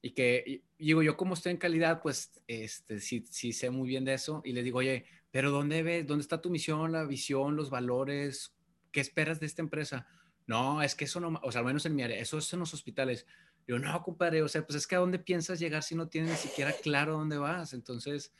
[0.00, 4.04] y que, digo, yo como estoy en calidad, pues este, sí, sí sé muy bien
[4.04, 6.06] de eso y les digo, oye, pero ¿dónde ves?
[6.06, 8.54] ¿Dónde está tu misión, la visión, los valores?
[8.92, 10.06] ¿Qué esperas de esta empresa?
[10.46, 12.60] No, es que eso no, o sea, al menos en mi área, eso es en
[12.60, 13.26] los hospitales.
[13.66, 16.30] Yo, no, compadre, o sea, pues es que a dónde piensas llegar si no tienes
[16.30, 17.74] ni siquiera claro dónde vas.
[17.74, 18.32] Entonces,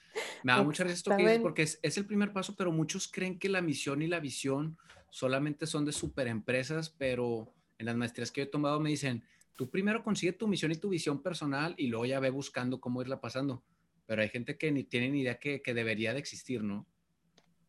[0.42, 3.08] me da mucha risa esto que dices porque es, es, el primer paso, pero muchos
[3.08, 4.78] creen que la misión y la visión
[5.10, 9.22] solamente son de superempresas, pero en las maestrías que yo he tomado me dicen,
[9.58, 13.02] tú primero consigue tu misión y tu visión personal y luego ya ve buscando cómo
[13.02, 13.64] irla pasando.
[14.06, 16.86] Pero hay gente que ni tiene ni idea que, que debería de existir, ¿no?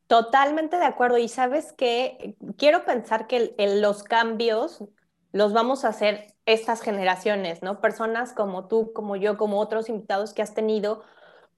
[0.05, 1.17] Totalmente de acuerdo.
[1.17, 4.83] Y sabes que quiero pensar que los cambios
[5.31, 7.81] los vamos a hacer estas generaciones, ¿no?
[7.81, 11.03] Personas como tú, como yo, como otros invitados que has tenido,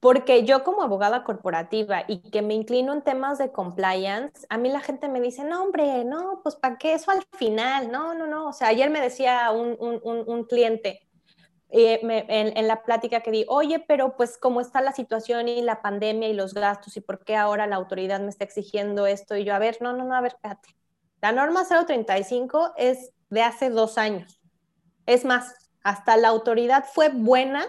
[0.02, 4.68] porque yo como abogada corporativa y que me inclino en temas de compliance, a mí
[4.70, 7.92] la gente me dice, no, hombre, no, pues ¿para qué eso al final?
[7.92, 8.48] No, no, no.
[8.50, 11.08] O sea, ayer me decía un, un, cliente
[11.70, 15.62] eh, en, en, la plática que di, oye, pero pues cómo está la situación y
[15.62, 19.38] la pandemia y los gastos y por qué ahora la autoridad me está exigiendo esto
[19.38, 20.76] y yo, a ver, no, no, no, a ver, espérate.
[21.22, 24.42] La norma 035 es de hace dos años.
[25.06, 27.68] Es más, hasta la autoridad fue buena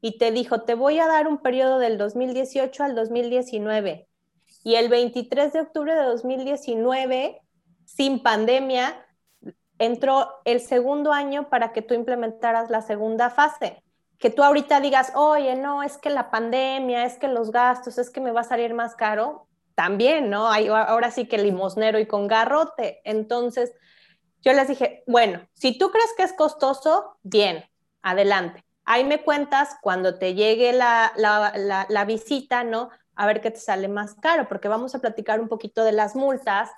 [0.00, 4.08] y te dijo, te voy a dar un periodo del 2018 al 2019.
[4.64, 7.40] Y el 23 de octubre de 2019,
[7.84, 9.04] sin pandemia,
[9.78, 13.82] entró el segundo año para que tú implementaras la segunda fase.
[14.18, 18.10] Que tú ahorita digas, oye, no, es que la pandemia, es que los gastos, es
[18.10, 19.46] que me va a salir más caro.
[19.74, 20.48] También, ¿no?
[20.48, 23.00] Ahora sí que limosnero y con garrote.
[23.04, 23.72] Entonces,
[24.42, 27.64] yo les dije, bueno, si tú crees que es costoso, bien,
[28.02, 28.64] adelante.
[28.90, 32.88] Ahí me cuentas cuando te llegue la, la, visita, ¿no?
[33.16, 36.16] A ver qué te sale más caro, porque vamos a platicar un poquito de las
[36.16, 36.70] multas.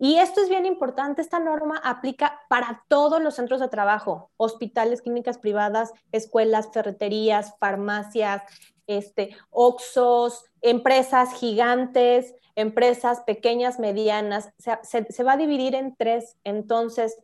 [0.00, 5.00] Y esto es bien importante, esta norma aplica para todos los centros de trabajo, hospitales,
[5.00, 8.42] clínicas privadas, escuelas, ferreterías, farmacias,
[8.88, 16.36] este, oxos, empresas gigantes, empresas pequeñas, medianas, se, va a dividir en tres.
[16.42, 17.16] Entonces,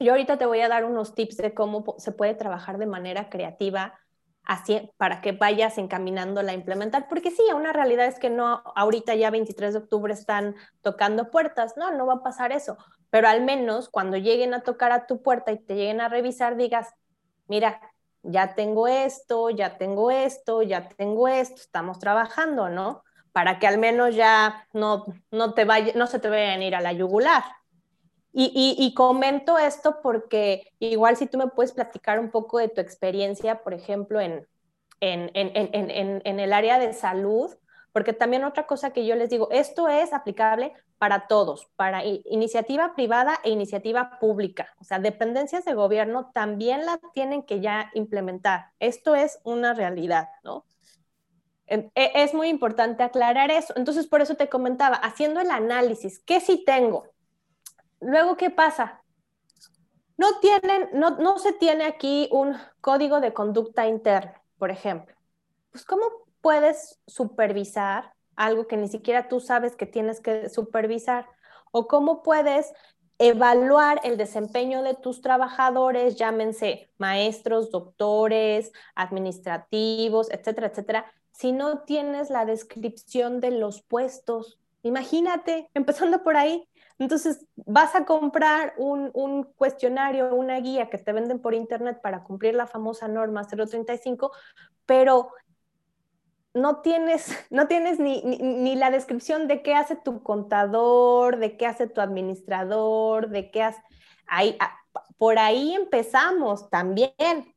[0.00, 3.28] yo ahorita te voy a dar unos tips de cómo se puede trabajar de manera
[3.28, 3.98] creativa
[4.44, 9.14] así para que vayas encaminándola a implementar, porque sí, una realidad es que no, ahorita
[9.14, 12.76] ya 23 de octubre están tocando puertas, no, no va a pasar eso,
[13.10, 16.56] pero al menos cuando lleguen a tocar a tu puerta y te lleguen a revisar,
[16.56, 16.88] digas,
[17.46, 17.80] mira,
[18.22, 23.04] ya tengo esto, ya tengo esto, ya tengo esto, estamos trabajando, ¿no?
[23.32, 26.74] para que al menos ya no, no, te vaya, no se te vayan a ir
[26.74, 27.44] a la yugular.
[28.32, 32.80] Y, y, comento esto porque igual si tú me puedes platicar un poco de tu
[32.80, 34.46] experiencia, por ejemplo, en,
[35.00, 37.50] en, en, en, el área de salud,
[37.92, 42.94] porque también otra cosa que yo les digo, esto es aplicable para todos, para iniciativa
[42.94, 44.68] privada e iniciativa pública.
[44.80, 48.66] O sea, dependencias de gobierno también la tienen que ya implementar.
[48.78, 50.64] Esto es una realidad, ¿no?
[51.66, 53.72] E, es muy importante aclarar eso.
[53.76, 57.04] Entonces, por eso te comentaba, haciendo el análisis, ¿qué sí tengo?
[58.00, 59.02] Luego, ¿qué pasa?
[60.16, 65.14] No, tienen, no, no se tiene aquí un código de conducta interna, por ejemplo.
[65.70, 66.04] Pues, ¿cómo
[66.40, 71.26] puedes supervisar algo que ni siquiera tú sabes que tienes que supervisar?
[71.72, 72.72] ¿O cómo puedes
[73.20, 82.30] evaluar el desempeño de tus trabajadores, llámense maestros, doctores, administrativos, etcétera, etcétera, si no tienes
[82.30, 84.58] la descripción de los puestos.
[84.82, 86.66] Imagínate, empezando por ahí.
[87.00, 92.22] Entonces, vas a comprar un, un, cuestionario, una guía que te venden por internet para
[92.24, 94.30] cumplir la famosa norma 035,
[94.84, 95.32] pero
[96.52, 101.66] no tienes, no tienes ni, ni, la descripción de qué hace tu contador, de qué
[101.66, 103.82] hace tu administrador, de qué hace...
[104.26, 104.76] Ahí, ah,
[105.16, 107.54] por ahí empezamos también.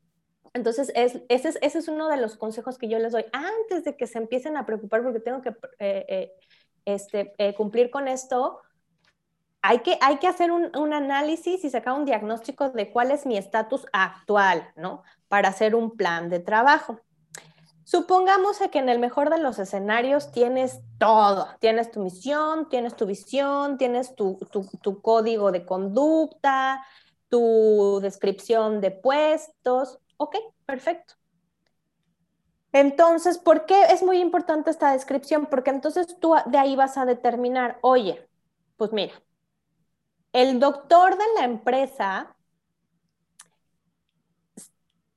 [0.53, 3.83] Entonces, es, ese, es, ese, es, uno de los consejos que yo les doy antes
[3.83, 6.31] de que se empiecen a preocupar porque tengo que eh, eh,
[6.85, 8.61] este, eh, cumplir con esto.
[9.63, 13.25] Hay que, hay que hacer un, un, análisis y sacar un diagnóstico de cuál es
[13.25, 15.01] mi estatus actual, ¿no?
[15.27, 16.99] Para hacer un plan de trabajo.
[17.85, 23.05] Supongamos que en el mejor de los escenarios tienes todo, tienes tu misión, tienes tu
[23.05, 24.39] visión, tienes tu,
[25.01, 26.85] código de conducta,
[27.27, 29.99] tu descripción de puestos.
[30.17, 31.15] Ok, perfecto.
[32.71, 35.47] Entonces, ¿por qué es muy importante esta descripción?
[35.47, 38.27] Porque entonces tú de ahí vas a determinar, oye,
[38.77, 39.13] pues mira,
[40.33, 42.35] el doctor de la empresa,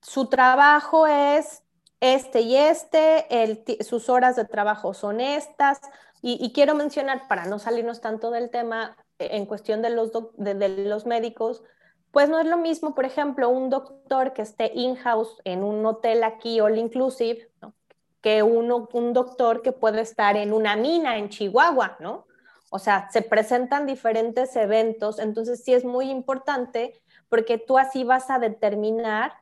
[0.02, 1.64] su trabajo es
[2.00, 5.80] este y este, sus horas de trabajo son estas.
[6.22, 10.68] Y, quiero mencionar, para no salirnos tanto del tema, e, en cuestión de los, de,
[10.84, 11.62] los médicos,
[12.10, 16.24] pues no es lo mismo, por ejemplo, un doctor que esté in-house en un hotel
[16.24, 17.48] aquí all inclusive,
[18.20, 22.25] que uno, un doctor que puede estar en una mina en Chihuahua, ¿no?
[22.76, 26.92] O sea, se presentan diferentes eventos, entonces sí es muy importante
[27.30, 29.32] porque tú así vas a determinar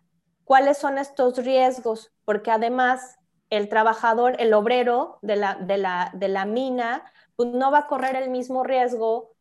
[0.45, 3.19] cuáles son estos riesgos, porque además
[3.51, 7.87] el trabajador, el obrero de la, de la, de la mina, pues no va a
[7.89, 9.33] correr el mismo riesgo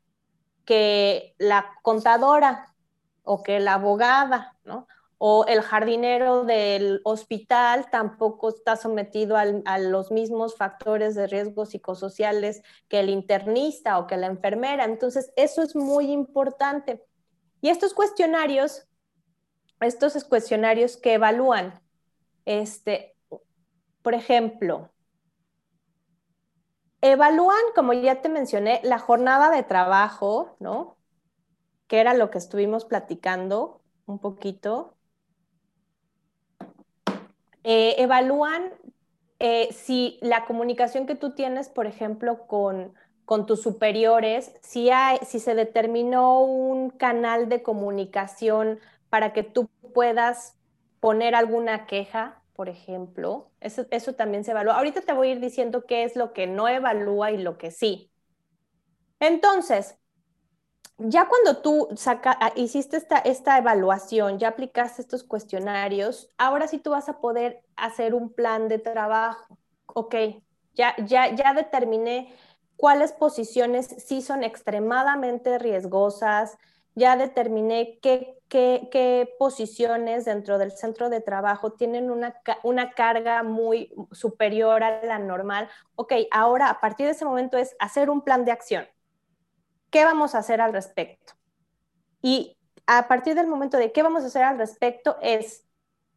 [0.66, 2.74] que la contadora
[3.22, 4.88] o que la abogada, ¿no?
[5.26, 12.62] O el jardinero del hospital tampoco está sometido a los mismos factores de riesgo psicosociales
[12.90, 14.84] que el internista o que la enfermera.
[14.84, 17.06] Entonces, eso es muy importante.
[17.62, 18.90] Y estos cuestionarios
[19.86, 21.80] estos cuestionarios que evalúan,
[22.46, 23.16] este,
[24.02, 24.92] por ejemplo,
[27.02, 30.98] evalúan, como ya te mencioné, la jornada de trabajo, ¿no?
[31.88, 34.96] Que era lo que estuvimos platicando un poquito.
[37.64, 38.72] Eh, evalúan
[39.40, 42.94] eh, si la comunicación que tú tienes, por ejemplo, con,
[43.26, 49.70] con tus superiores, si, hay, si se determinó un canal de comunicación para que tú
[49.94, 50.58] puedas
[51.00, 53.52] poner alguna queja, por ejemplo.
[53.60, 54.76] Eso, eso también se evalúa.
[54.78, 57.72] Ahorita te voy a ir diciendo qué es lo que no evalúa y lo que
[57.72, 58.10] sí.
[59.20, 59.98] Entonces,
[60.98, 61.90] ya cuando tú
[62.26, 68.14] ah, hiciste esta, evaluación, ya aplicaste estos cuestionarios, ahora sí tú vas a poder hacer
[68.14, 69.58] un plan de trabajo.
[69.88, 70.16] Ok,
[70.74, 72.34] ya, ya, ya determiné
[72.78, 76.58] cuáles posiciones sí son extremadamente riesgosas,
[76.96, 83.92] ya determiné qué, qué, posiciones dentro del centro de trabajo tienen una, una, carga muy
[84.12, 85.70] superior a la normal.
[85.96, 88.86] Ok, ahora a partir de ese momento es hacer un plan de acción.
[89.94, 91.34] ¿Qué vamos a hacer al respecto?
[92.22, 95.66] Y a partir del momento de qué vamos a hacer al respecto es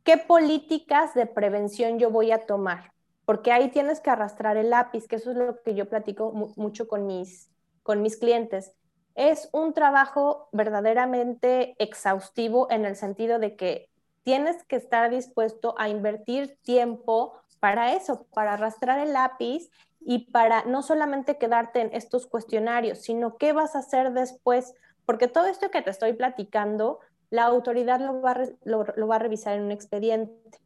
[0.02, 2.92] qué políticas de prevención yo voy a tomar.
[3.24, 6.88] Porque ahí tienes que arrastrar el lápiz, que eso es lo que yo platico mucho
[6.88, 7.50] con mis,
[7.84, 8.72] con mis clientes
[9.16, 13.88] es un trabajo verdaderamente exhaustivo en el sentido de que
[14.22, 19.70] tienes que estar dispuesto a invertir tiempo para eso, para arrastrar el lápiz
[20.08, 24.72] y para no solamente quedarte en estos cuestionarios, sino qué vas a hacer después,
[25.04, 29.56] porque todo esto que te estoy platicando, la autoridad lo va, lo, va a revisar
[29.56, 30.60] en un expediente.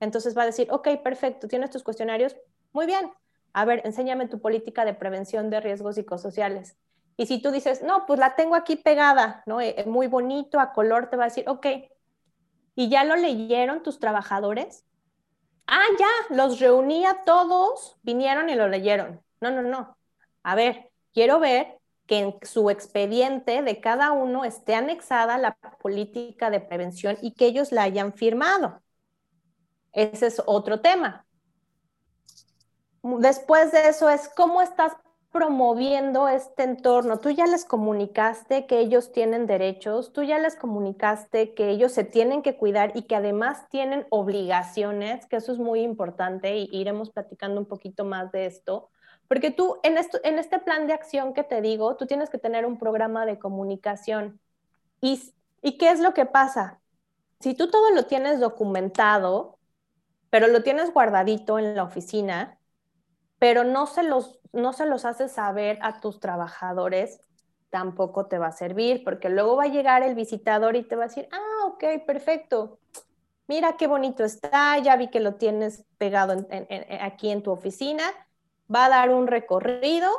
[0.00, 2.34] Entonces va a decir, ok, perfecto, tienes tus cuestionarios,
[2.72, 3.12] muy bien,
[3.52, 6.78] a ver, enséñame tu política de prevención de riesgos psicosociales.
[7.18, 9.60] Y si tú dices, no, pues la tengo aquí pegada, ¿no?
[9.60, 11.66] Eh, muy bonito, a color, te va a decir, ok.
[12.76, 14.86] ¿Y ya lo leyeron tus trabajadores?
[15.72, 19.22] Ah, ya, los reuní a todos, vinieron y lo leyeron.
[19.40, 19.96] No, no, no.
[20.42, 26.50] A ver, quiero ver que en su expediente de cada uno esté anexada la política
[26.50, 28.82] de prevención y que ellos la hayan firmado.
[29.92, 31.24] Ese es otro tema.
[33.04, 34.96] Después de eso es cómo estás
[35.32, 37.18] promoviendo este entorno.
[37.20, 42.04] Tú ya les comunicaste que ellos tienen derechos, tú ya les comunicaste que ellos se
[42.04, 47.10] tienen que cuidar y que además tienen obligaciones, que eso es muy importante y iremos
[47.10, 48.90] platicando un poquito más de esto,
[49.28, 52.78] Porque tú, en, este plan de acción que te digo, tú tienes que tener un
[52.78, 54.40] programa de comunicación.
[55.00, 55.22] ¿Y,
[55.62, 56.80] ¿Y qué es lo que pasa?
[57.38, 59.58] Si tú todo lo tienes documentado,
[60.30, 62.59] pero lo tienes guardadito en la oficina,
[63.40, 67.20] pero no se los, no se los haces saber a tus trabajadores,
[67.70, 71.04] tampoco te va a servir, porque luego va a llegar el visitador y te va
[71.04, 72.78] a decir, ah, ok, perfecto,
[73.48, 76.46] mira qué bonito está, ya vi que lo tienes pegado
[77.00, 78.04] aquí en tu oficina,
[78.72, 80.10] va a dar un recorrido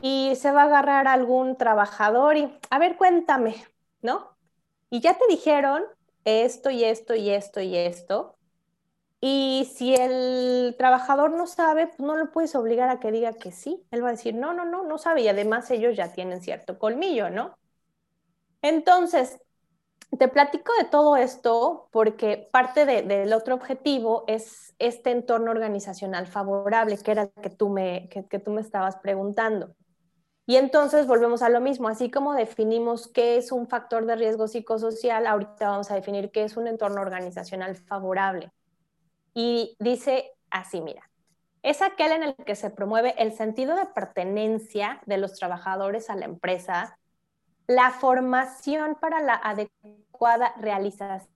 [0.00, 3.56] y se va a agarrar algún trabajador y, a ver, cuéntame,
[4.02, 4.36] ¿no?
[4.88, 5.82] Y ya te dijeron
[6.24, 8.35] esto y esto y esto y esto,
[9.28, 13.50] y si el trabajador no sabe, pues no lo puedes obligar a que diga que
[13.50, 13.84] sí.
[13.90, 15.22] Él va a decir, no, no, no, no sabe.
[15.22, 17.58] Y además ellos ya tienen cierto colmillo, ¿no?
[18.62, 19.40] Entonces,
[20.16, 26.96] te platico de todo esto porque parte del otro objetivo es este entorno organizacional favorable,
[26.96, 29.74] que era el que tú me, que, que tú me estabas preguntando.
[30.46, 34.46] Y entonces volvemos a lo mismo, así como definimos qué es un factor de riesgo
[34.46, 38.52] psicosocial, ahorita vamos a definir qué es un entorno organizacional favorable
[39.36, 41.10] y dice así, mira,
[41.62, 46.16] es aquel en el que se promueve el sentido de pertenencia de los trabajadores a
[46.16, 46.98] la empresa,
[47.66, 51.28] la formación para la adecuada realización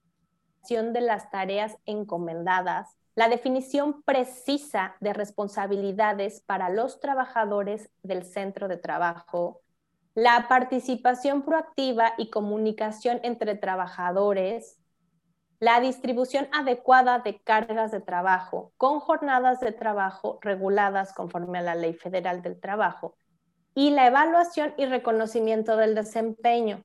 [0.94, 8.78] de las tareas encomendadas, la definición precisa de responsabilidades para los trabajadores del centro de
[8.78, 9.60] trabajo,
[10.14, 14.79] la participación proactiva y comunicación entre trabajadores,
[15.60, 21.74] la distribución adecuada de cargas de trabajo con jornadas de trabajo reguladas conforme a la
[21.74, 23.14] Ley Federal del Trabajo
[23.74, 26.82] y la evaluación y reconocimiento del desempeño.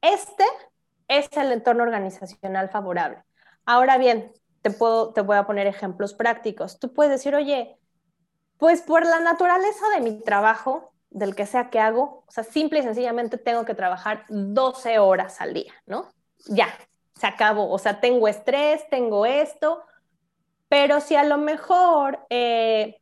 [0.00, 0.44] Este
[1.06, 3.22] es el entorno organizacional favorable.
[3.66, 4.32] Ahora bien,
[4.62, 6.78] te, puedo, te voy a poner ejemplos prácticos.
[6.78, 7.78] Tú puedes decir, oye,
[8.56, 12.80] pues por la naturaleza de mi trabajo, del que sea que hago, o sea, simple
[12.80, 16.10] y sencillamente tengo que trabajar 12 horas al día, ¿no?
[16.46, 16.68] Ya,
[17.18, 19.82] se acabó, o sea, tengo estrés, tengo esto,
[20.68, 23.00] pero si a lo mejor eh,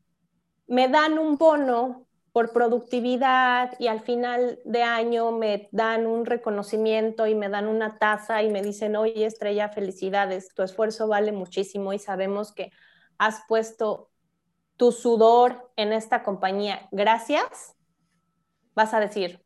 [0.66, 7.26] me dan un bono por productividad y al final de año me dan un reconocimiento
[7.26, 11.92] y me dan una tasa y me dicen, oye, estrella, felicidades, tu esfuerzo vale muchísimo
[11.92, 12.72] y sabemos que
[13.16, 14.10] has puesto
[14.76, 17.74] tu sudor en esta compañía, gracias,
[18.74, 19.45] vas a decir,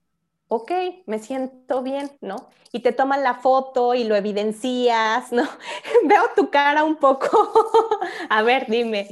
[0.51, 0.73] ok,
[1.07, 2.51] me siento bien, ¿no?
[2.73, 5.45] Y te toman la foto y lo evidencias, ¿no?
[6.09, 7.31] Veo tu cara un poco.
[8.29, 9.09] a ver, dime.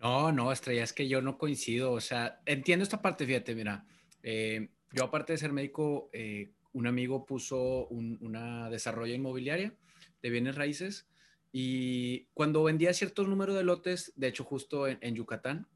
[0.00, 1.92] No, no, Estrella, es que yo no coincido.
[1.92, 3.86] O sea, entiendo esta parte, fíjate, mira,
[4.24, 9.76] eh, yo aparte de ser médico, eh, un amigo puso una desarrollo inmobiliaria
[10.22, 11.08] de bienes raíces
[11.52, 15.68] y cuando vendía ciertos números de lotes, de hecho justo en Yucatán,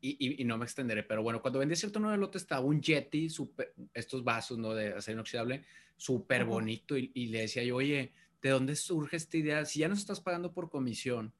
[0.00, 3.28] y, no me extenderé, pero bueno, cuando vendí cierto número de lote estaba un Yeti,
[3.28, 4.74] super, estos vasos ¿no?
[4.74, 5.64] de acero inoxidable,
[5.96, 9.64] súper bonito, y, le decía yo, oye, ¿de dónde surge esta idea?
[9.64, 11.32] Si ya nos estás pagando por comisión,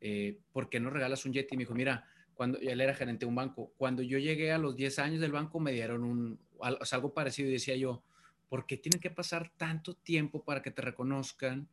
[0.00, 1.54] eh, ¿por qué no regalas un Yeti?
[1.54, 4.58] Y me dijo, mira, cuando él era gerente de un banco, cuando yo llegué a
[4.58, 8.02] los 10 años del banco me dieron un, algo parecido y decía yo,
[8.48, 11.68] ¿por qué tiene que pasar tanto tiempo para que te reconozcan?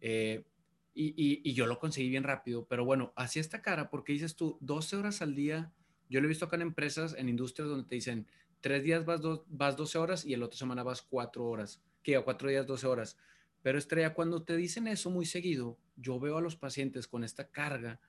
[0.00, 0.44] Eh,
[0.92, 1.14] y,
[1.48, 4.96] y, yo lo conseguí bien rápido, pero bueno, así esta cara, porque dices tú, 12
[4.96, 5.72] horas al día
[6.08, 8.26] yo lo he visto acá en empresas, en industrias donde te dicen,
[8.60, 12.22] tres días vas, vas 12 horas y el otro semana vas cuatro horas, que a
[12.22, 13.16] cuatro días 12 horas.
[13.62, 17.50] Pero Estrella, cuando te dicen eso muy seguido, yo veo a los pacientes con esta
[17.50, 18.00] carga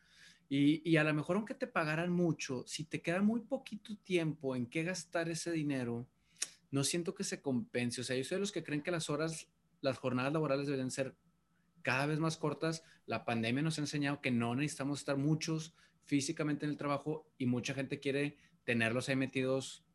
[0.47, 4.55] y, y, a lo mejor aunque te pagaran mucho, si te queda muy poquito tiempo
[4.55, 6.07] en qué gastar ese dinero,
[6.71, 8.01] no siento que se compense.
[8.01, 9.47] O sea, yo soy de los que creen que las horas,
[9.81, 11.15] las jornadas laborales deben ser
[11.81, 12.83] cada vez más cortas.
[13.05, 15.75] La pandemia nos ha enseñado que no necesitamos estar muchos
[16.09, 19.85] físicamente en el trabajo y mucha gente quiere tenerlos ahí metidos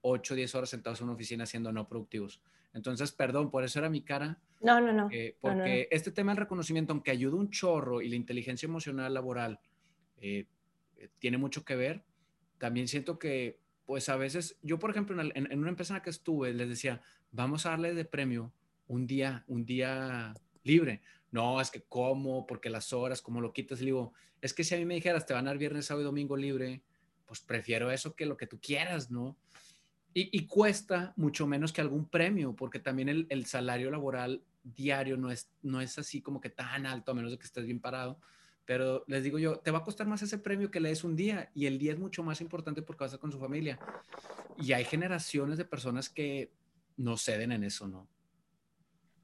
[0.00, 2.42] 8 o 10 horas sentados en una oficina siendo no productivos.
[2.74, 4.40] Entonces, perdón, por eso era mi cara.
[4.60, 5.08] No, no, no.
[5.40, 9.60] porque este tema del reconocimiento, aunque ayuda un chorro y la inteligencia emocional laboral
[10.16, 10.46] eh,
[10.96, 12.02] eh, tiene mucho que ver,
[12.58, 16.02] también siento que, pues a veces, yo por ejemplo, en, en, una empresa en la
[16.02, 18.52] que estuve, les decía, vamos a darle de premio
[18.88, 20.34] un día, un día
[20.64, 21.02] libre
[21.32, 24.12] no, es que cómo, porque las horas, cómo lo quitas, le digo,
[24.42, 26.36] es que si a mí me dijeras, te van a dar viernes, sábado y domingo
[26.36, 26.82] libre,
[27.26, 29.36] pues prefiero eso que lo que tú quieras, ¿no?
[30.14, 35.50] Y, cuesta mucho menos que algún premio, porque también el, salario laboral diario no es,
[35.62, 38.20] no es así como que tan alto, a menos de que estés bien parado.
[38.66, 41.16] Pero les digo yo, te va a costar más ese premio que le des un
[41.16, 43.78] día, y el día es mucho más importante porque vas a estar con su familia.
[44.58, 46.52] Y hay generaciones de personas que
[46.98, 48.06] no ceden en eso, ¿no?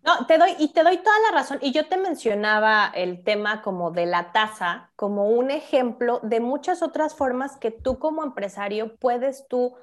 [0.09, 1.59] No, te doy, y te doy toda la razón.
[1.61, 6.81] Y yo te mencionaba el tema como de la tasa, como un ejemplo de muchas
[6.81, 9.75] otras formas que tú como empresario puedes tú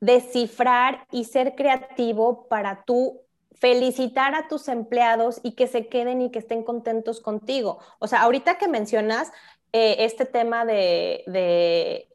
[0.00, 3.20] descifrar y ser creativo para tú
[3.52, 7.78] felicitar a tus empleados y que se queden y que estén contentos contigo.
[7.98, 9.30] O sea, ahorita que mencionas
[9.74, 11.24] eh, este tema de,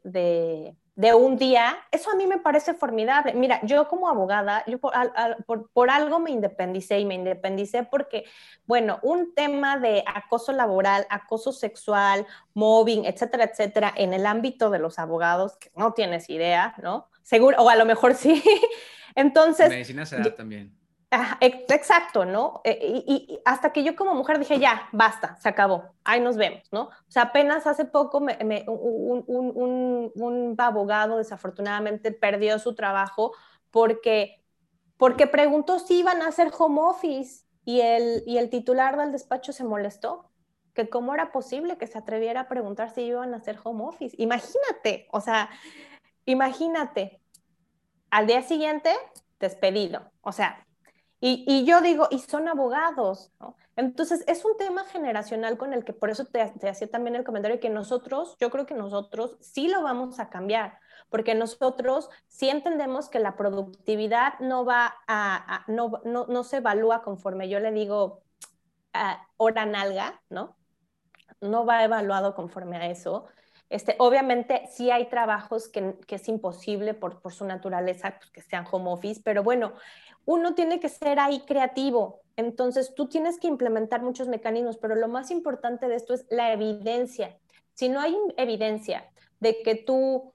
[0.02, 3.34] de, un día, eso a mí me parece formidable.
[3.34, 8.24] Mira, yo como abogada, yo por, algo me independicé y me independicé porque,
[8.66, 14.78] bueno, un tema de acoso laboral, acoso sexual, mobbing, etcétera, etcétera, en el ámbito de
[14.78, 17.08] los abogados, que no tienes idea, ¿no?
[17.22, 18.42] Seguro, o a lo mejor sí.
[19.14, 19.68] Entonces...
[19.68, 20.85] Medicina se da también
[21.40, 22.60] exacto, ¿no?
[22.64, 26.62] Eh, y, hasta que yo como mujer dije, ya, basta, se acabó, ahí nos vemos,
[26.72, 26.82] ¿no?
[26.84, 28.34] O sea, apenas hace poco un,
[30.58, 33.32] abogado desafortunadamente perdió su trabajo
[33.70, 34.42] porque,
[34.96, 39.52] porque preguntó si iban a hacer home office y el, y el titular del despacho
[39.52, 40.30] se molestó,
[40.74, 44.14] que cómo era posible que se atreviera a preguntar si iban a hacer home office.
[44.18, 45.50] Imagínate, o sea,
[46.26, 47.20] imagínate,
[48.10, 48.90] al día siguiente,
[49.40, 50.10] despedido.
[50.20, 50.65] O sea,
[51.18, 53.56] y, yo digo, y son abogados, ¿no?
[53.74, 57.60] Entonces, es un tema generacional con el que por eso te, hacía también el comentario
[57.60, 63.08] que nosotros, yo creo que nosotros sí lo vamos a cambiar, porque nosotros sí entendemos
[63.08, 68.22] que la productividad no va a, no, no, no, se evalúa conforme yo le digo
[69.36, 70.56] hora nalga, ¿no?
[71.40, 73.26] No va evaluado conforme a eso.
[73.68, 78.40] Este, obviamente sí hay trabajos que, que es imposible por, por su naturaleza pues, que
[78.40, 79.74] sean home office, pero bueno,
[80.26, 82.20] uno tiene que ser ahí creativo.
[82.36, 86.52] Entonces, tú tienes que implementar muchos mecanismos, pero lo más importante de esto es la
[86.52, 87.38] evidencia.
[87.72, 89.10] Si no hay evidencia
[89.40, 90.34] de que tú,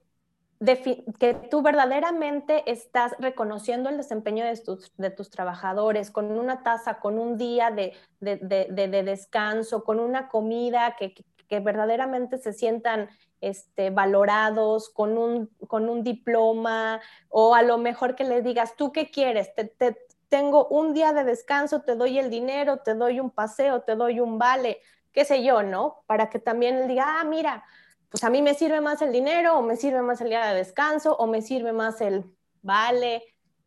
[1.18, 6.98] que tú verdaderamente estás reconociendo el desempeño de tus, de tus trabajadores con una tasa,
[6.98, 11.14] con un día de, de, descanso, con una comida que,
[11.52, 13.10] que verdaderamente se sientan
[13.42, 16.98] este, valorados con un, con un diploma
[17.28, 19.54] o a lo mejor que les digas, ¿tú qué quieres?
[19.54, 19.98] Te,
[20.30, 24.18] tengo un día de descanso, te doy el dinero, te doy un paseo, te doy
[24.18, 24.80] un vale,
[25.12, 26.04] qué sé yo, ¿no?
[26.06, 27.62] Para que también él diga, ah, mira,
[28.08, 30.54] pues a mí me sirve más el dinero o me sirve más el día de
[30.54, 32.24] descanso o me sirve más el
[32.62, 33.24] vale.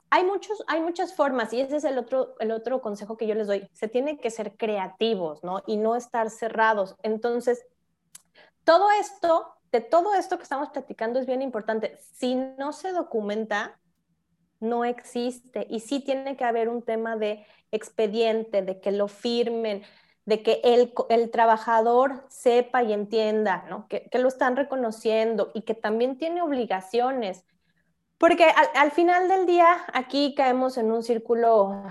[0.09, 3.36] Hay, muchos, hay muchas formas y ese es el otro, el otro consejo que yo
[3.36, 3.69] les doy.
[3.73, 5.61] Se tiene que ser creativos, ¿no?
[5.67, 6.95] Y no estar cerrados.
[7.03, 7.63] Entonces,
[8.66, 11.97] todo esto de todo esto que estamos platicando es bien importante.
[12.13, 13.78] Si no se documenta,
[14.61, 15.68] no existe.
[15.70, 19.84] Y sí tiene que haber un tema de expediente, de que lo firmen,
[20.24, 23.88] de que el, trabajador sepa y entienda, ¿no?
[23.89, 27.43] que, lo están reconociendo y que también tiene obligaciones.
[28.18, 28.45] Porque
[28.76, 31.84] al, final del día aquí caemos en un círculo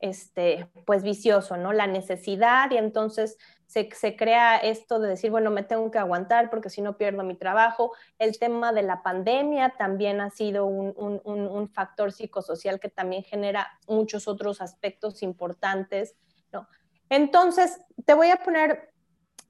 [0.00, 1.72] este, pues vicioso, ¿no?
[1.72, 3.36] La necesidad y entonces
[3.66, 7.36] se, crea esto de decir, bueno, me tengo que aguantar porque si no pierdo mi
[7.36, 7.92] trabajo.
[8.18, 14.26] El tema de la pandemia también ha sido un, factor psicosocial que también genera muchos
[14.26, 16.16] otros aspectos importantes,
[16.52, 16.66] ¿no?
[17.08, 18.92] Entonces, te voy a poner,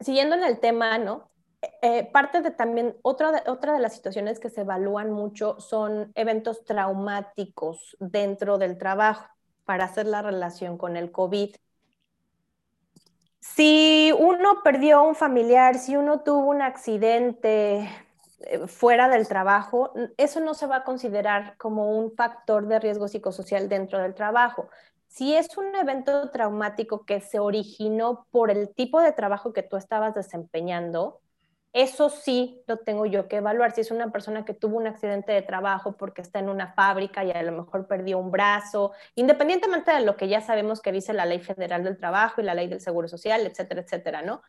[0.00, 1.30] siguiendo en el tema, ¿no?
[1.80, 6.64] Eh, parte de también, otra otra de las situaciones que se evalúan mucho son eventos
[6.64, 9.26] traumáticos dentro del trabajo
[9.70, 11.54] para hacer la relación con el COVID
[13.40, 17.88] si uno perdió un familiar, si uno tuvo un accidente
[18.40, 23.06] eh, fuera del trabajo, eso no se va a considerar como un factor de riesgo
[23.06, 24.68] psicosocial dentro del trabajo.
[25.06, 29.76] Si es un evento traumático que se originó por el tipo de trabajo que tú
[29.76, 31.20] estabas desempeñando,
[31.72, 33.72] eso sí lo tengo yo que evaluar.
[33.72, 37.24] Si es una persona que tuvo un accidente de trabajo porque está en una fábrica
[37.24, 41.12] y a lo mejor perdió un brazo, independientemente de lo que ya sabemos que dice
[41.12, 44.42] la Ley Federal del Trabajo y la Ley del Seguro Social, etcétera, etcétera, ¿no?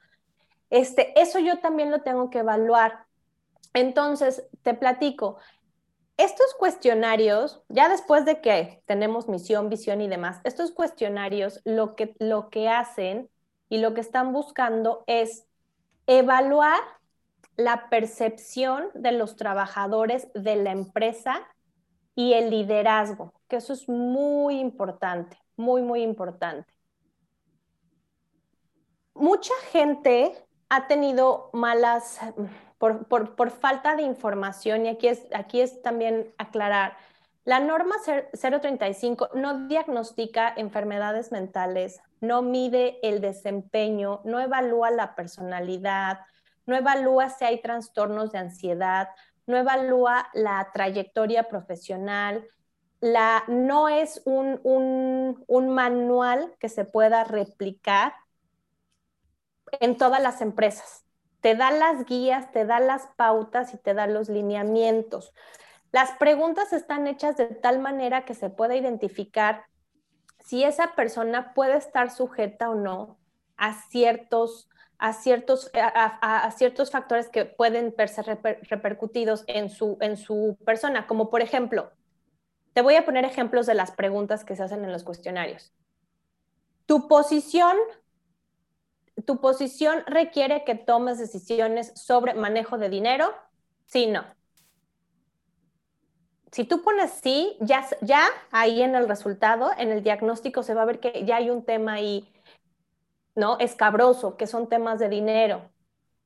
[0.72, 3.06] Este, eso yo también lo tengo que evaluar.
[3.74, 5.38] Entonces, te platico.
[6.18, 12.16] Estos cuestionarios, ya después de que tenemos misión, visión y demás, estos cuestionarios lo que,
[12.20, 13.30] lo que hacen
[13.70, 15.46] y lo que están buscando es
[16.08, 16.80] evaluar
[17.64, 21.48] la percepción de los trabajadores de la empresa
[22.16, 26.72] y el liderazgo, que eso es muy importante, muy, muy importante.
[29.14, 30.34] Mucha gente
[30.70, 32.20] ha tenido malas,
[32.78, 36.98] por, falta de información, y aquí es, aquí es también aclarar,
[37.44, 37.96] la norma
[38.34, 46.20] 035 no diagnostica enfermedades mentales, no mide el desempeño, no evalúa la personalidad,
[46.66, 49.10] no evalúa si hay trastornos de ansiedad,
[49.48, 52.48] no evalúa la trayectoria profesional.
[53.02, 58.14] la, no es un, un manual que se pueda replicar
[59.80, 61.06] en todas las empresas.
[61.40, 65.34] Te da las guías, te da las pautas y te da los lineamientos.
[65.92, 69.66] Las preguntas están hechas de tal manera que se pueda identificar
[70.40, 73.20] si esa persona puede estar sujeta o no
[73.58, 74.70] a ciertos,
[75.02, 81.32] a ciertos, a, ciertos factores que pueden verse repercutidos en su, en su persona, como
[81.32, 81.92] por ejemplo,
[82.74, 85.74] te voy a poner ejemplos de las preguntas que se hacen en los cuestionarios.
[86.86, 87.76] Tu posición,
[89.26, 93.34] tu posición requiere que tomes decisiones sobre manejo de dinero,
[93.88, 94.24] sí, no
[96.52, 100.82] si tú pones sí, ya, ya ahí en el resultado, en el diagnóstico se va
[100.82, 102.28] a ver que ya hay un tema ahí,
[103.36, 103.58] ¿no?
[103.60, 105.70] Escabroso, que son temas de dinero.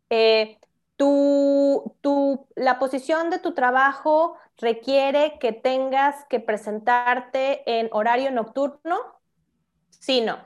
[0.09, 0.59] Eh,
[2.55, 8.97] la posición de tu trabajo requiere que tengas que presentarte en horario nocturno,
[9.89, 10.37] sí, no.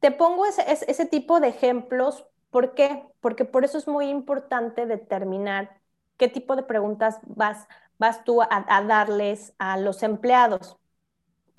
[0.00, 3.06] Te pongo ese, ese tipo de ejemplos, ¿por qué?
[3.20, 5.80] Porque por eso es muy importante determinar
[6.16, 7.66] qué tipo de preguntas vas,
[7.98, 10.79] vas tú a, darles a los empleados.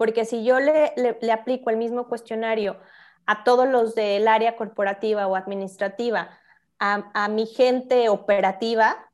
[0.02, 0.96] Porque si yo le,
[1.32, 2.78] aplico el mismo cuestionario
[3.28, 6.40] a todos los del área corporativa o administrativa,
[6.80, 9.12] a, a mi gente operativa,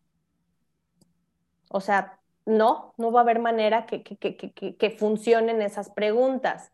[1.68, 6.72] o sea, no, no va a haber manera que, que, que, que funcionen esas preguntas.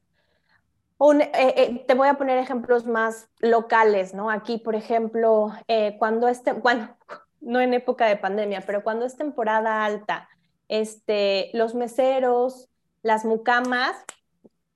[1.00, 4.30] Eh, eh, te voy a poner ejemplos más locales, ¿no?
[4.30, 6.96] Aquí, por ejemplo, eh, cuando este, bueno,
[7.42, 10.30] no en época de pandemia, pero cuando es temporada alta,
[10.68, 12.70] este, los meseros,
[13.04, 13.96] las mucamas,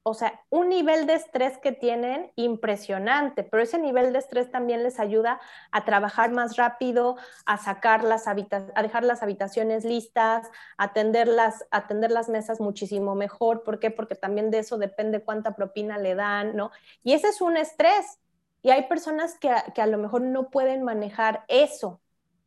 [0.04, 4.82] o sea, un nivel de estrés que tienen impresionante, pero ese nivel de estrés también
[4.84, 11.28] les ayuda a trabajar más rápido, a sacar las a dejar las habitaciones listas, atender
[11.28, 13.64] las, atender las mesas muchísimo mejor.
[13.64, 13.92] ¿Por qué?
[13.92, 16.72] Porque también de eso depende cuánta propina le dan, ¿no?
[17.04, 18.20] Y ese es un estrés.
[18.62, 22.00] Y hay personas que, que a lo mejor no pueden manejar eso.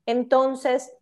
[0.06, 0.94] Entonces,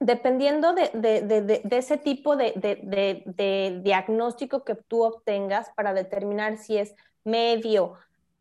[0.00, 6.94] dependiendo de, ese tipo de, diagnóstico que tú obtengas para determinar si es
[7.24, 7.94] medio,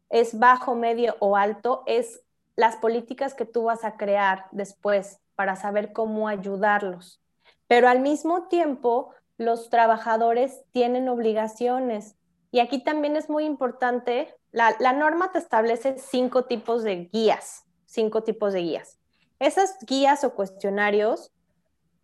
[0.10, 2.22] es bajo, medio o alto, es
[2.56, 7.22] las políticas que tú vas a crear después para saber cómo ayudarlos.
[7.68, 12.16] Pero al mismo tiempo, los trabajadores tienen obligaciones.
[12.52, 18.24] Y aquí también es muy importante, la norma te establece cinco tipos de guías, cinco
[18.24, 18.98] tipos de guías.
[19.40, 21.32] Esas guías o cuestionarios,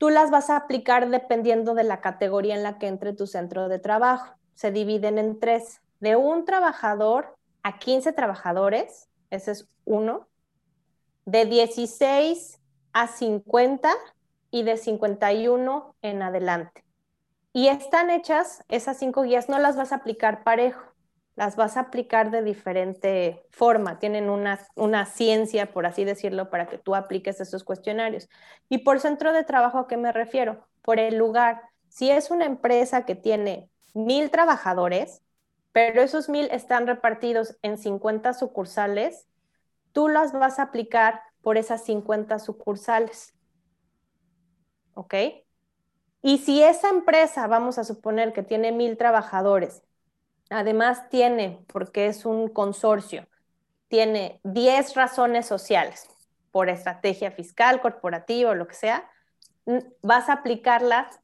[0.04, 3.70] tú las vas a aplicar dependiendo de la categoría en la que entre tu centro
[3.70, 4.36] de trabajo.
[4.54, 10.28] Se dividen en tres, de un trabajador a 15 trabajadores, ese es uno,
[11.24, 12.60] de 16
[12.92, 13.94] a 50
[14.52, 16.84] y de 51 en adelante.
[17.54, 20.84] Y están hechas, esas cinco guías no las vas a aplicar parejo
[21.36, 26.68] las vas a aplicar de diferente forma, tienen una, una, ciencia, por así decirlo, para
[26.68, 28.30] que tú apliques esos cuestionarios.
[28.70, 30.68] Y por centro de trabajo, ¿a qué me refiero?
[30.82, 31.62] Por el lugar.
[31.90, 35.22] Si es una empresa que tiene mil trabajadores,
[35.72, 39.28] pero esos mil están repartidos en 50 sucursales,
[39.92, 43.34] tú las vas a aplicar por esas 50 sucursales.
[44.94, 45.16] ¿Ok?
[46.22, 49.84] Y si esa empresa, vamos a suponer que tiene mil trabajadores,
[50.54, 53.28] Además tiene, porque es un consorcio,
[53.88, 56.08] tiene 10 razones sociales
[56.52, 59.10] por estrategia fiscal, corporativa lo que sea,
[60.04, 61.20] vas a aplicarlas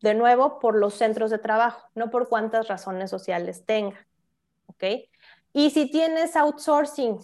[0.00, 4.06] de nuevo por los centros de trabajo, no por cuántas razones sociales tenga.
[4.66, 4.84] ¿Ok?
[5.52, 7.18] Y si tienes outsourcing,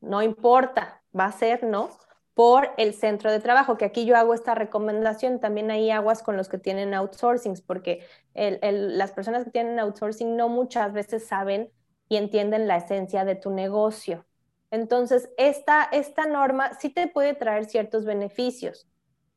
[0.00, 1.90] no importa, va a ser, ¿no?
[2.38, 6.36] Por el centro de trabajo, que aquí yo hago esta recomendación, también hay aguas con
[6.36, 11.68] los que tienen outsourcing, porque las personas que tienen outsourcing no muchas veces saben
[12.08, 14.24] y entienden la esencia de tu negocio.
[14.70, 18.86] Entonces, esta, esta norma sí te puede traer ciertos beneficios.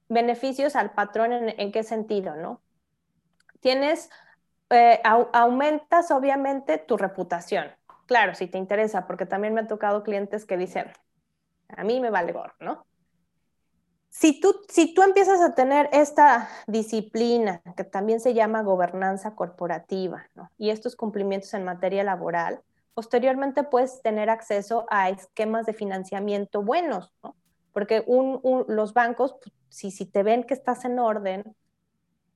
[0.08, 2.62] Beneficios al patrón, ¿en, qué sentido, no?
[3.62, 4.12] Tienes,
[4.70, 7.66] eh, aumentas obviamente tu reputación.
[8.06, 10.86] Claro, si te interesa, porque también me ha tocado clientes que dicen,
[11.70, 12.91] a mí me vale gorro, ¿no?
[14.12, 20.30] Si tú, si tú empiezas a tener esta disciplina, que también se llama gobernanza corporativa,
[20.58, 22.62] y estos cumplimientos en materia laboral,
[22.94, 27.36] posteriormente puedes tener acceso a esquemas de financiamiento buenos, ¿no?
[27.72, 28.04] porque
[28.68, 31.56] los bancos, pues, si, si te ven que estás en orden,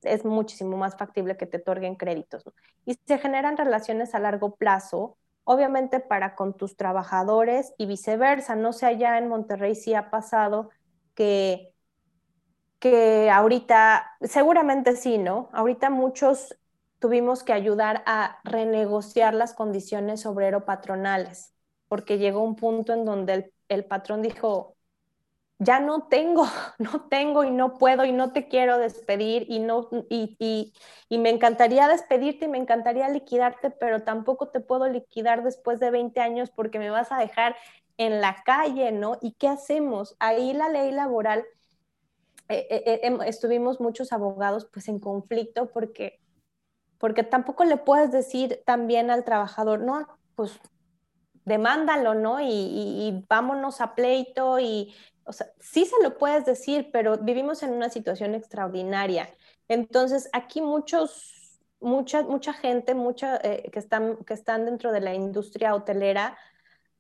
[0.02, 2.46] es muchísimo más factible que te otorguen créditos.
[2.86, 8.56] Y se generan relaciones a largo plazo, obviamente para con tus trabajadores y viceversa.
[8.56, 10.70] No sé allá en Monterrey si ha pasado
[11.16, 11.74] que,
[12.80, 15.50] que ahorita, seguramente sí, ¿no?
[15.54, 16.56] Ahorita muchos
[17.00, 21.54] tuvimos que ayudar a renegociar las condiciones obrero-patronales,
[21.88, 24.76] porque llegó un punto en donde el, el patrón dijo,
[25.60, 26.46] ya no tengo,
[26.80, 30.74] no tengo y no puedo y no te quiero despedir y, no, y, y,
[31.10, 35.92] y, me encantaría despedirte y me encantaría liquidarte, pero tampoco te puedo liquidar después de
[35.92, 37.56] 20 años porque me vas a dejar
[37.98, 39.18] en la calle, ¿no?
[39.22, 40.16] ¿Y qué hacemos?
[40.20, 41.46] Ahí la ley laboral,
[42.50, 46.20] eh, eh, eh, estuvimos muchos abogados pues en conflicto porque,
[46.98, 50.60] porque tampoco le puedes decir también al trabajador, no, pues
[51.46, 52.42] demándalo, ¿no?
[52.42, 54.94] Y, y, vámonos a pleito y,
[55.26, 59.30] o sea, sí se lo puedes decir, pero vivimos en una situación extraordinaria.
[59.68, 65.14] Entonces, aquí muchos, mucha, mucha gente, mucha, eh, que, están, que están dentro de la
[65.14, 66.38] industria hotelera,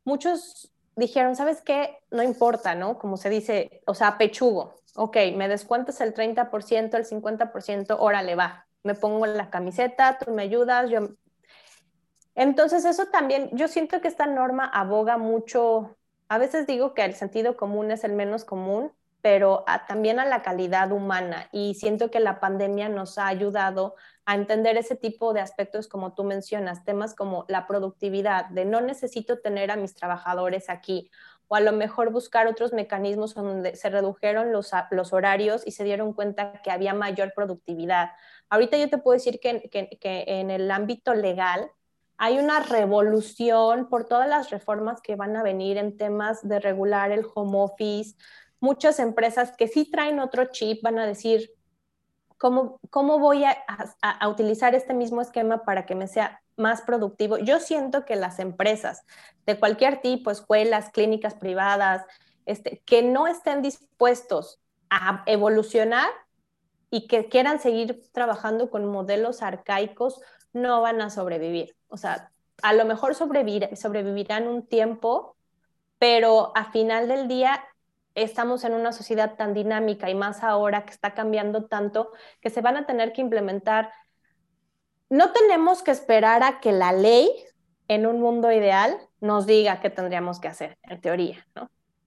[0.03, 1.97] muchos dijeron, ¿sabes qué?
[2.11, 2.97] No importa, ¿no?
[2.97, 4.75] Como se dice, o sea, pechugo.
[4.95, 8.67] Ok, me descuentas el 30%, el 50%, órale, va.
[8.83, 11.09] Me pongo la camiseta, tú me ayudas, yo...
[12.35, 15.95] Entonces, eso también, yo siento que esta norma aboga mucho
[16.27, 18.91] a veces digo que el sentido común es el menos común,
[19.25, 21.49] pero también a la calidad humana.
[21.51, 26.13] Y siento que la pandemia nos ha ayudado a entender ese tipo de aspectos como
[26.13, 31.09] tú mencionas, temas como la productividad, de no necesito tener a mis trabajadores aquí,
[31.47, 35.83] o a lo mejor buscar otros mecanismos donde se redujeron los, los horarios y se
[35.83, 38.11] dieron cuenta que había mayor productividad.
[38.51, 41.71] Ahorita yo te puedo decir que, que en el ámbito legal,
[42.17, 47.11] hay una revolución por todas las reformas que van a venir en temas de regular
[47.11, 48.15] el home office.
[48.59, 51.51] Muchas empresas que sí traen otro chip van a decir,
[52.37, 57.37] ¿cómo, cómo voy a, utilizar este mismo esquema para que me sea más productivo?
[57.37, 59.03] Yo siento que las empresas
[59.45, 62.05] de cualquier tipo, escuelas, clínicas privadas,
[62.45, 66.09] este, que no estén dispuestos a evolucionar
[66.91, 70.21] y que quieran seguir trabajando con modelos arcaicos,
[70.53, 71.75] no van a sobrevivir.
[71.87, 72.31] O sea,
[72.61, 75.35] a lo mejor sobrevivir, sobrevivirán un tiempo,
[75.99, 77.63] pero a final del día
[78.15, 82.11] estamos en una sociedad tan dinámica y más ahora que está cambiando tanto
[82.41, 83.91] que se van a tener que implementar.
[85.09, 87.29] No tenemos que esperar a que la ley
[87.87, 91.45] en un mundo ideal nos diga qué tendríamos que hacer, en teoría.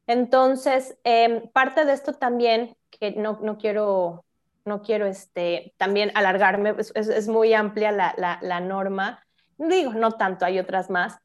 [0.07, 4.25] Entonces, em, parte de esto también, que no, no quiero
[4.69, 10.91] no quiero este, también alargarme, es, muy amplia la, norma, digo, no tanto, hay otras
[10.91, 11.19] más,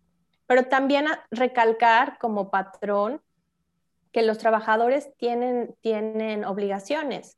[0.48, 3.22] pero también recalcar como patrón
[4.14, 7.38] que los trabajadores tienen, tienen obligaciones.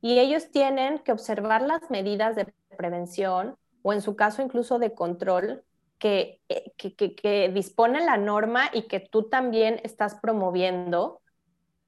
[0.00, 4.94] Y ellos tienen que observar las medidas de prevención o en su caso incluso de
[4.94, 5.62] control
[5.98, 11.22] que, eh, que, que dispone la norma y que tú también estás promoviendo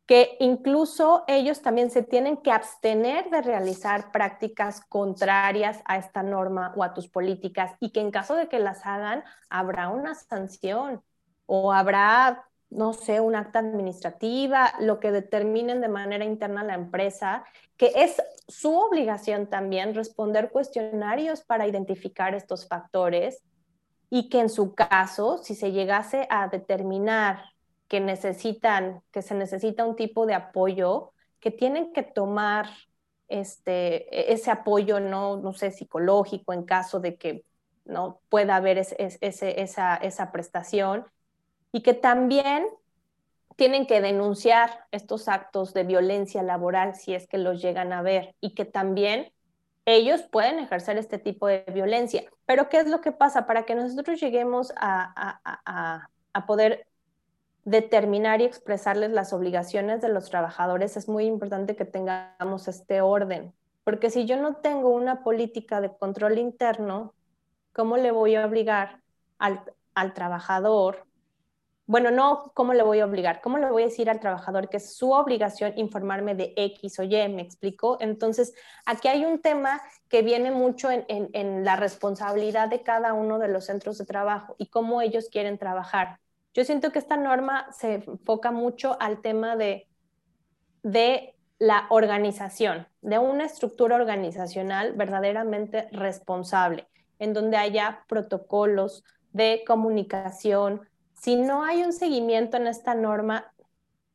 [0.09, 6.73] que incluso ellos también se tienen que abstener de realizar prácticas contrarias a esta norma
[6.77, 11.03] o a tus políticas y que en caso de que las hagan habrá una sanción
[11.45, 17.45] o habrá, no sé, un acta administrativa, lo que determinen de manera interna la empresa,
[17.77, 23.43] que es su obligación también responder cuestionarios para identificar estos factores
[24.11, 27.43] y que en su caso, si se llegase a determinar
[27.89, 32.69] que necesitan, que se necesita un tipo de apoyo, que tienen que tomar
[33.29, 37.45] este, e-, ese apoyo, no, no sé, psicológico en caso de que
[37.85, 41.07] no pueda haber ese, esa, esa prestación
[41.73, 42.67] y que también
[43.57, 48.35] tienen que denunciar estos actos de violencia laboral si es que los llegan a ver
[48.41, 49.33] y que también
[49.85, 52.25] ellos pueden ejercer este tipo de violencia.
[52.47, 53.47] Pero ¿qué es lo que pasa?
[53.47, 56.87] Para que nosotros lleguemos a, a, a poder
[57.65, 63.53] determinar y expresarles las obligaciones de los trabajadores, es muy importante que tengamos este orden,
[63.85, 67.15] porque si yo no tengo una política de control interno,
[67.73, 69.01] ¿cómo le voy a obligar
[69.39, 69.63] al,
[69.95, 71.08] al trabajador?
[71.89, 73.41] Bueno, no, ¿cómo le voy a obligar?
[73.41, 77.03] ¿Cómo le voy a decir al trabajador que es su obligación informarme de X o
[77.03, 77.29] Y?
[77.31, 77.97] ¿Me explico?
[78.03, 78.53] Entonces,
[78.85, 79.81] aquí hay un tema
[80.11, 84.67] que viene mucho en, la responsabilidad de cada uno de los centros de trabajo y
[84.67, 86.21] cómo ellos quieren trabajar.
[86.53, 89.89] Yo siento que esta norma se enfoca mucho al tema de
[91.59, 96.87] la organización, de una estructura organizacional verdaderamente responsable,
[97.19, 100.87] en donde haya protocolos de comunicación.
[101.21, 103.53] Si no hay un seguimiento en esta norma,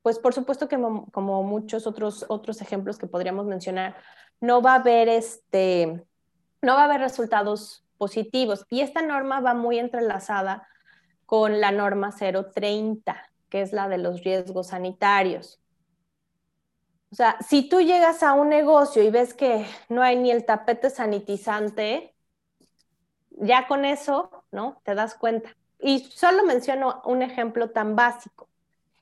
[0.02, 3.96] pues por supuesto que como, muchos otros, otros ejemplos que podríamos mencionar,
[4.40, 6.06] no va a haber este,
[6.62, 8.66] no va a haber resultados positivos.
[8.70, 10.68] Y esta norma va muy entrelazada
[11.26, 15.62] con la norma 030, que es la de los riesgos sanitarios.
[17.12, 20.46] O sea, si tú llegas a un negocio y ves que no hay ni el
[20.46, 22.16] tapete sanitizante,
[23.30, 24.82] ya con eso, ¿no?
[24.84, 25.56] Te das cuenta.
[25.84, 28.48] Y solo menciono un ejemplo tan básico.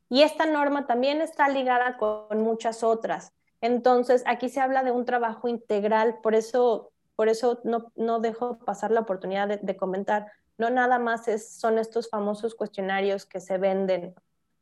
[0.09, 3.31] Y esta norma también está ligada con muchas otras.
[3.61, 8.57] Entonces, aquí se habla de un trabajo integral, por eso, por eso no, no dejo
[8.57, 10.31] pasar la oportunidad de, comentar.
[10.57, 14.15] No nada más son estos famosos cuestionarios que se venden,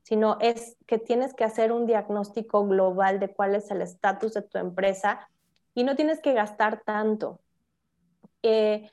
[0.03, 4.41] sino es que tienes que hacer un diagnóstico global de cuál es el estatus de
[4.41, 5.29] tu empresa
[5.73, 7.39] y no tienes que gastar tanto.
[8.43, 8.91] Eh,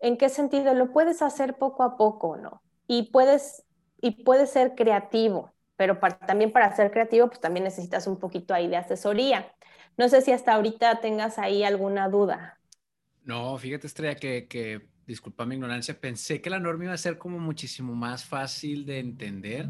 [0.00, 0.74] ¿En qué sentido?
[0.74, 2.63] Lo puedes hacer poco a poco, ¿no?
[2.86, 3.64] Y puedes,
[4.00, 8.68] y puedes ser creativo, pero también para ser creativo, pues también necesitas un poquito ahí
[8.68, 9.52] de asesoría.
[9.96, 12.58] No sé si hasta ahorita tengas ahí alguna duda.
[13.22, 17.16] No, fíjate, Estrella, que, que disculpa mi ignorancia, pensé que la norma iba a ser
[17.18, 19.68] como muchísimo más fácil de entender,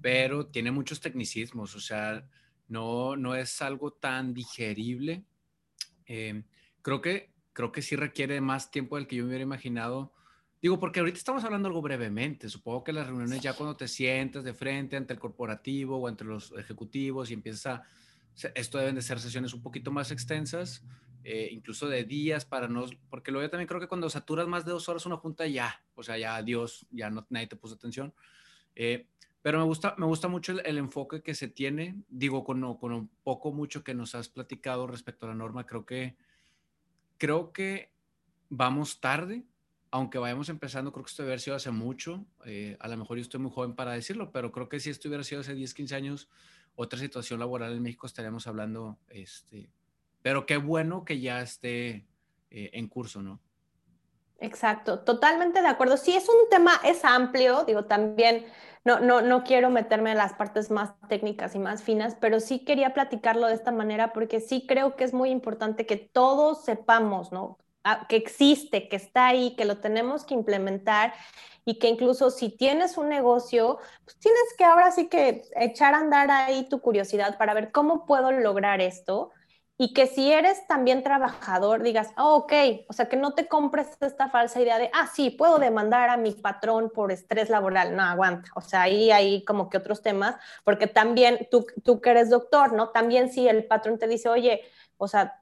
[0.00, 2.26] pero tiene muchos tecnicismos, o sea,
[2.68, 5.24] no, no es algo tan digerible.
[6.06, 6.42] Eh,
[6.82, 10.12] creo que creo que sí requiere más tiempo del que yo me hubiera imaginado.
[10.62, 12.48] Digo, porque ahorita estamos hablando algo brevemente.
[12.48, 16.26] Supongo que las reuniones ya cuando te sientas de frente ante el corporativo o entre
[16.26, 17.82] los ejecutivos y empieza
[18.54, 20.84] Esto deben de ser sesiones un poquito más extensas,
[21.24, 22.86] eh, incluso de días para no...
[23.08, 25.82] Porque luego yo también creo que cuando saturas más de dos horas una junta ya,
[25.94, 28.12] o sea, ya adiós, ya no, nadie te puso atención.
[28.76, 29.06] Eh,
[29.42, 31.96] pero me gusta, me gusta mucho el, enfoque que se tiene.
[32.08, 35.86] Digo, con, con un poco mucho que nos has platicado respecto a la norma, creo
[35.86, 36.16] que
[37.16, 37.92] creo que
[38.48, 39.44] vamos tarde,
[39.90, 42.24] aunque vayamos empezando, creo que esto haber sido hace mucho.
[42.44, 45.08] Eh, a lo mejor yo estoy muy joven para decirlo, pero creo que si esto
[45.08, 46.28] hubiera sido hace 10, 15 años,
[46.76, 49.70] otra situación laboral en México estaríamos hablando, este,
[50.22, 52.06] pero qué bueno que ya esté
[52.50, 53.40] eh, en curso, ¿no?
[54.38, 55.96] Exacto, totalmente de acuerdo.
[55.98, 58.46] Sí, es un tema, es amplio, digo, también
[58.84, 62.64] no, no, no quiero meterme en las partes más técnicas y más finas, pero sí
[62.64, 67.32] quería platicarlo de esta manera porque sí creo que es muy importante que todos sepamos,
[67.32, 67.58] ¿no?
[68.08, 71.14] Que existe, que está ahí, que lo tenemos que implementar
[71.64, 75.98] y que incluso si tienes un negocio, pues tienes que ahora sí que echar a
[75.98, 79.30] andar ahí tu curiosidad para ver cómo puedo lograr esto
[79.82, 82.52] y que si eres también trabajador, digas, oh, ok,
[82.86, 86.18] o sea, que no te compres esta falsa idea de, ah, sí, puedo demandar a
[86.18, 87.96] mi patrón por estrés laboral.
[87.96, 88.50] No, aguanta.
[88.56, 92.74] O sea, ahí hay como que otros temas, porque también tú, tú que eres doctor,
[92.74, 92.90] ¿no?
[92.90, 94.60] También si el patrón te dice, oye,
[94.98, 95.39] o sea,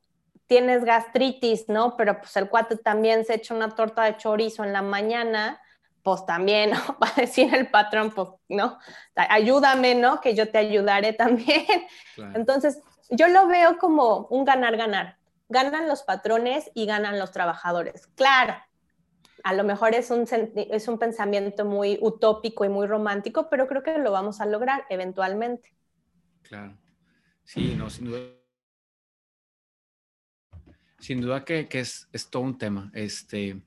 [0.48, 1.96] tienes gastritis, ¿no?
[1.96, 5.60] Pero pues el cuate también se echa una torta de chorizo en la mañana,
[6.02, 6.78] pues también, ¿no?
[7.00, 8.78] Va a decir el patrón, pues, ¿no?
[9.14, 10.20] Ayúdame, ¿no?
[10.20, 11.66] Que yo te ayudaré también.
[12.34, 12.80] Entonces,
[13.10, 15.18] yo lo veo como un ganar-ganar.
[15.50, 18.06] Ganan los patrones y ganan los trabajadores.
[18.08, 18.54] Claro,
[19.44, 23.82] a lo mejor es un, es un pensamiento muy utópico y muy romántico, pero creo
[23.82, 25.74] que lo vamos a lograr eventualmente.
[26.42, 26.76] Claro.
[27.44, 28.37] Sí, no, sin duda.
[30.98, 32.90] Sin duda que, es, es, todo un tema.
[32.94, 33.60] Este,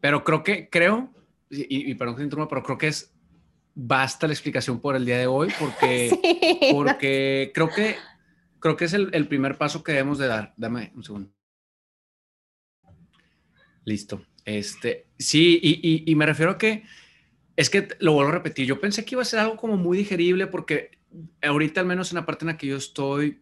[0.00, 1.12] pero creo que, creo,
[1.50, 3.12] y, perdón que interrumpa, pero creo que es
[3.74, 6.10] basta la explicación por el día de hoy, porque,
[6.72, 7.96] porque creo que
[8.66, 10.52] creo que es el, primer paso que debemos de dar.
[10.56, 11.30] Dame un segundo.
[13.84, 14.26] Listo.
[14.44, 15.60] Este, sí,
[16.04, 16.84] y, me refiero a que
[17.56, 18.66] es que lo vuelvo a repetir.
[18.66, 20.98] Yo pensé que iba a ser algo como muy digerible porque
[21.42, 23.40] ahorita, al menos en la parte en la que yo estoy,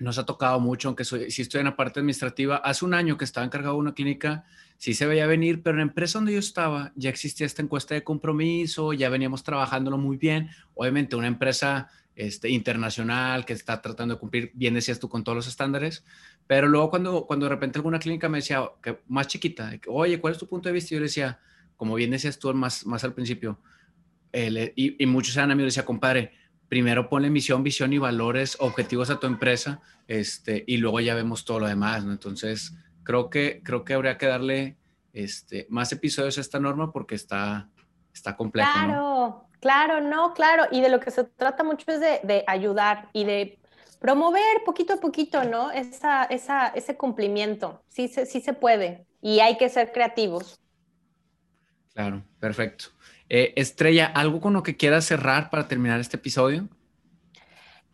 [0.00, 2.56] nos ha tocado mucho, aunque soy, sí estoy en la parte administrativa.
[2.56, 4.44] Hace un año que estaba encargado de una clínica,
[4.78, 7.94] sí se veía venir, pero en la empresa donde yo estaba ya existía esta encuesta
[7.94, 10.48] de compromiso, ya veníamos trabajándolo muy bien.
[10.74, 15.36] Obviamente, una empresa este, internacional que está tratando de cumplir, bien decías tú, con todos
[15.36, 16.04] los estándares,
[16.46, 20.32] pero luego cuando, cuando de repente alguna clínica me decía, que más chiquita, oye, ¿cuál
[20.32, 20.90] es tu punto de vista?
[20.90, 21.38] Yo le decía,
[21.76, 23.58] como bien decías tú más, más al principio,
[24.32, 26.32] y, muchos eran amigos, decía, compadre,
[26.70, 31.44] primero ponle misión, visión y valores, objetivos a tu empresa, este, y luego ya vemos
[31.44, 32.12] todo lo demás, ¿no?
[32.12, 34.78] Entonces, creo que, creo que habría que darle
[35.12, 37.68] este, más episodios a esta norma porque está,
[38.14, 38.72] está compleja.
[38.72, 40.64] Claro, Claro, no, claro.
[40.70, 43.58] Y de lo que se trata mucho es de, ayudar y de
[44.00, 45.70] promover poquito a poquito, ¿no?
[45.70, 47.82] Esa, esa, ese cumplimiento.
[47.88, 49.06] Sí, sí se puede.
[49.20, 50.58] Y hay que ser creativos.
[51.92, 52.86] Claro, perfecto.
[53.32, 56.68] Eh, Estrella, ¿algo con lo que quieras cerrar para terminar este episodio?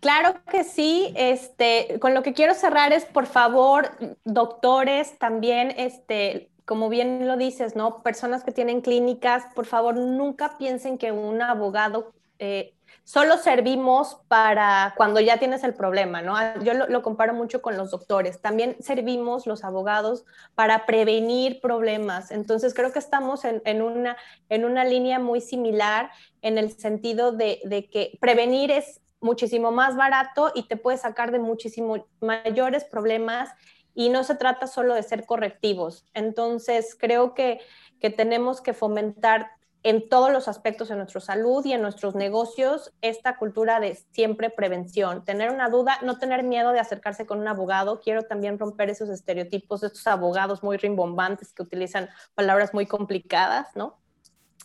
[0.01, 1.12] Claro que sí.
[1.14, 3.91] Este, con lo que quiero cerrar es, por favor,
[4.24, 8.03] doctores, también, este, como bien lo dices, ¿no?
[8.03, 12.76] Personas que tienen clínicas, por favor, nunca piensen que un abogado eh,
[13.07, 16.34] solo servimos para cuando ya tienes el problema, ¿no?
[16.64, 18.42] Yo lo, comparo mucho con los doctores.
[18.42, 20.24] También servimos los abogados
[20.57, 22.32] para prevenir problemas.
[22.32, 24.16] Entonces, creo que estamos en, una,
[24.48, 26.11] en una línea muy similar
[26.42, 31.30] en el sentido de, de que prevenir es muchísimo más barato y te puede sacar
[31.30, 33.50] de muchísimo mayores problemas
[33.94, 36.04] y no se trata solo de ser correctivos.
[36.12, 37.61] Entonces, creo que,
[38.00, 39.52] que tenemos que fomentar
[39.83, 44.51] en todos los aspectos de nuestra salud y en nuestros negocios esta cultura de siempre
[44.51, 45.24] prevención.
[45.24, 48.01] Tener una duda, no tener miedo de acercarse con un abogado.
[48.01, 53.68] Quiero también romper esos estereotipos de estos abogados muy rimbombantes que utilizan palabras muy complicadas,
[53.77, 53.99] ¿no?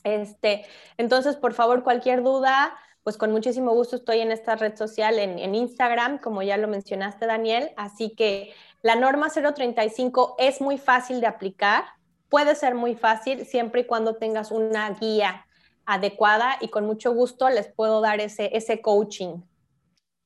[0.03, 0.65] Este,
[0.97, 5.37] entonces, por favor, cualquier duda, pues con muchísimo gusto estoy en esta red social, en,
[5.37, 7.71] en Instagram, como ya lo mencionaste, Daniel.
[7.77, 11.83] Así que la norma 035 es muy fácil de aplicar
[12.31, 15.45] puede ser muy fácil siempre y cuando tengas una guía
[15.85, 19.41] adecuada y con mucho gusto les puedo dar ese, ese coaching.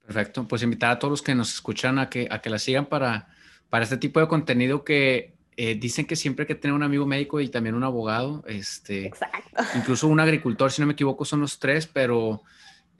[0.06, 2.86] Perfecto, pues invitar a todos los que nos escuchan a que, a que la sigan
[2.86, 3.28] para,
[3.72, 7.08] para este tipo de contenido que eh, dicen que siempre hay que tener un amigo
[7.08, 9.64] médico y también un abogado, este, Exacto.
[9.76, 12.44] incluso un agricultor, si no me equivoco, son los tres, pero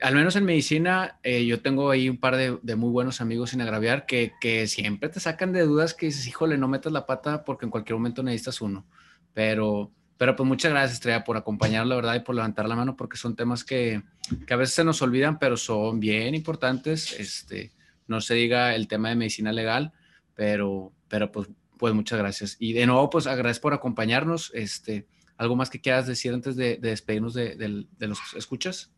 [0.00, 3.60] al menos en medicina, eh, yo tengo ahí un par de, muy buenos amigos sin
[3.60, 7.64] agraviar que, siempre te sacan de dudas que dices, híjole, no metas la pata porque
[7.64, 8.86] en cualquier momento necesitas uno.
[9.32, 12.96] Pero, pero pues muchas gracias, Estrella, por acompañar, la verdad, y por levantar la mano,
[12.96, 14.02] porque son temas que,
[14.46, 17.18] que, a veces se nos olvidan, pero son bien importantes.
[17.18, 17.72] Este,
[18.06, 19.92] no se diga el tema de medicina legal,
[20.34, 22.56] pero, pero pues, pues muchas gracias.
[22.58, 24.50] Y de nuevo, pues agradezco por acompañarnos.
[24.54, 28.90] Este, ¿Algo más que quieras decir antes de, de despedirnos de, de, de, los escuchas?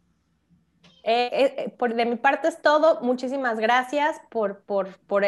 [1.11, 3.01] Eh, eh, por, de mi parte es todo.
[3.01, 4.63] Muchísimas gracias por,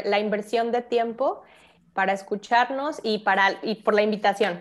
[0.05, 1.43] la inversión de tiempo
[1.95, 4.61] para escucharnos y, para, y por la invitación.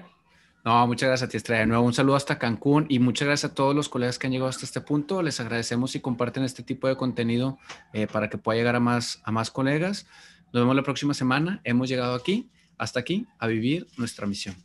[0.63, 1.59] No, muchas gracias a ti, Estrella.
[1.59, 4.31] De nuevo, un saludo hasta Cancún y muchas gracias a todos los colegas que han
[4.31, 5.21] llegado hasta este punto.
[5.21, 7.59] Les agradecemos si comparten este tipo de contenido
[7.91, 10.07] eh, para que pueda llegar a más, a más colegas.
[10.53, 11.59] Nos vemos la próxima semana.
[11.65, 14.55] Hemos llegado aquí, hasta aquí, a vivir nuestra misión.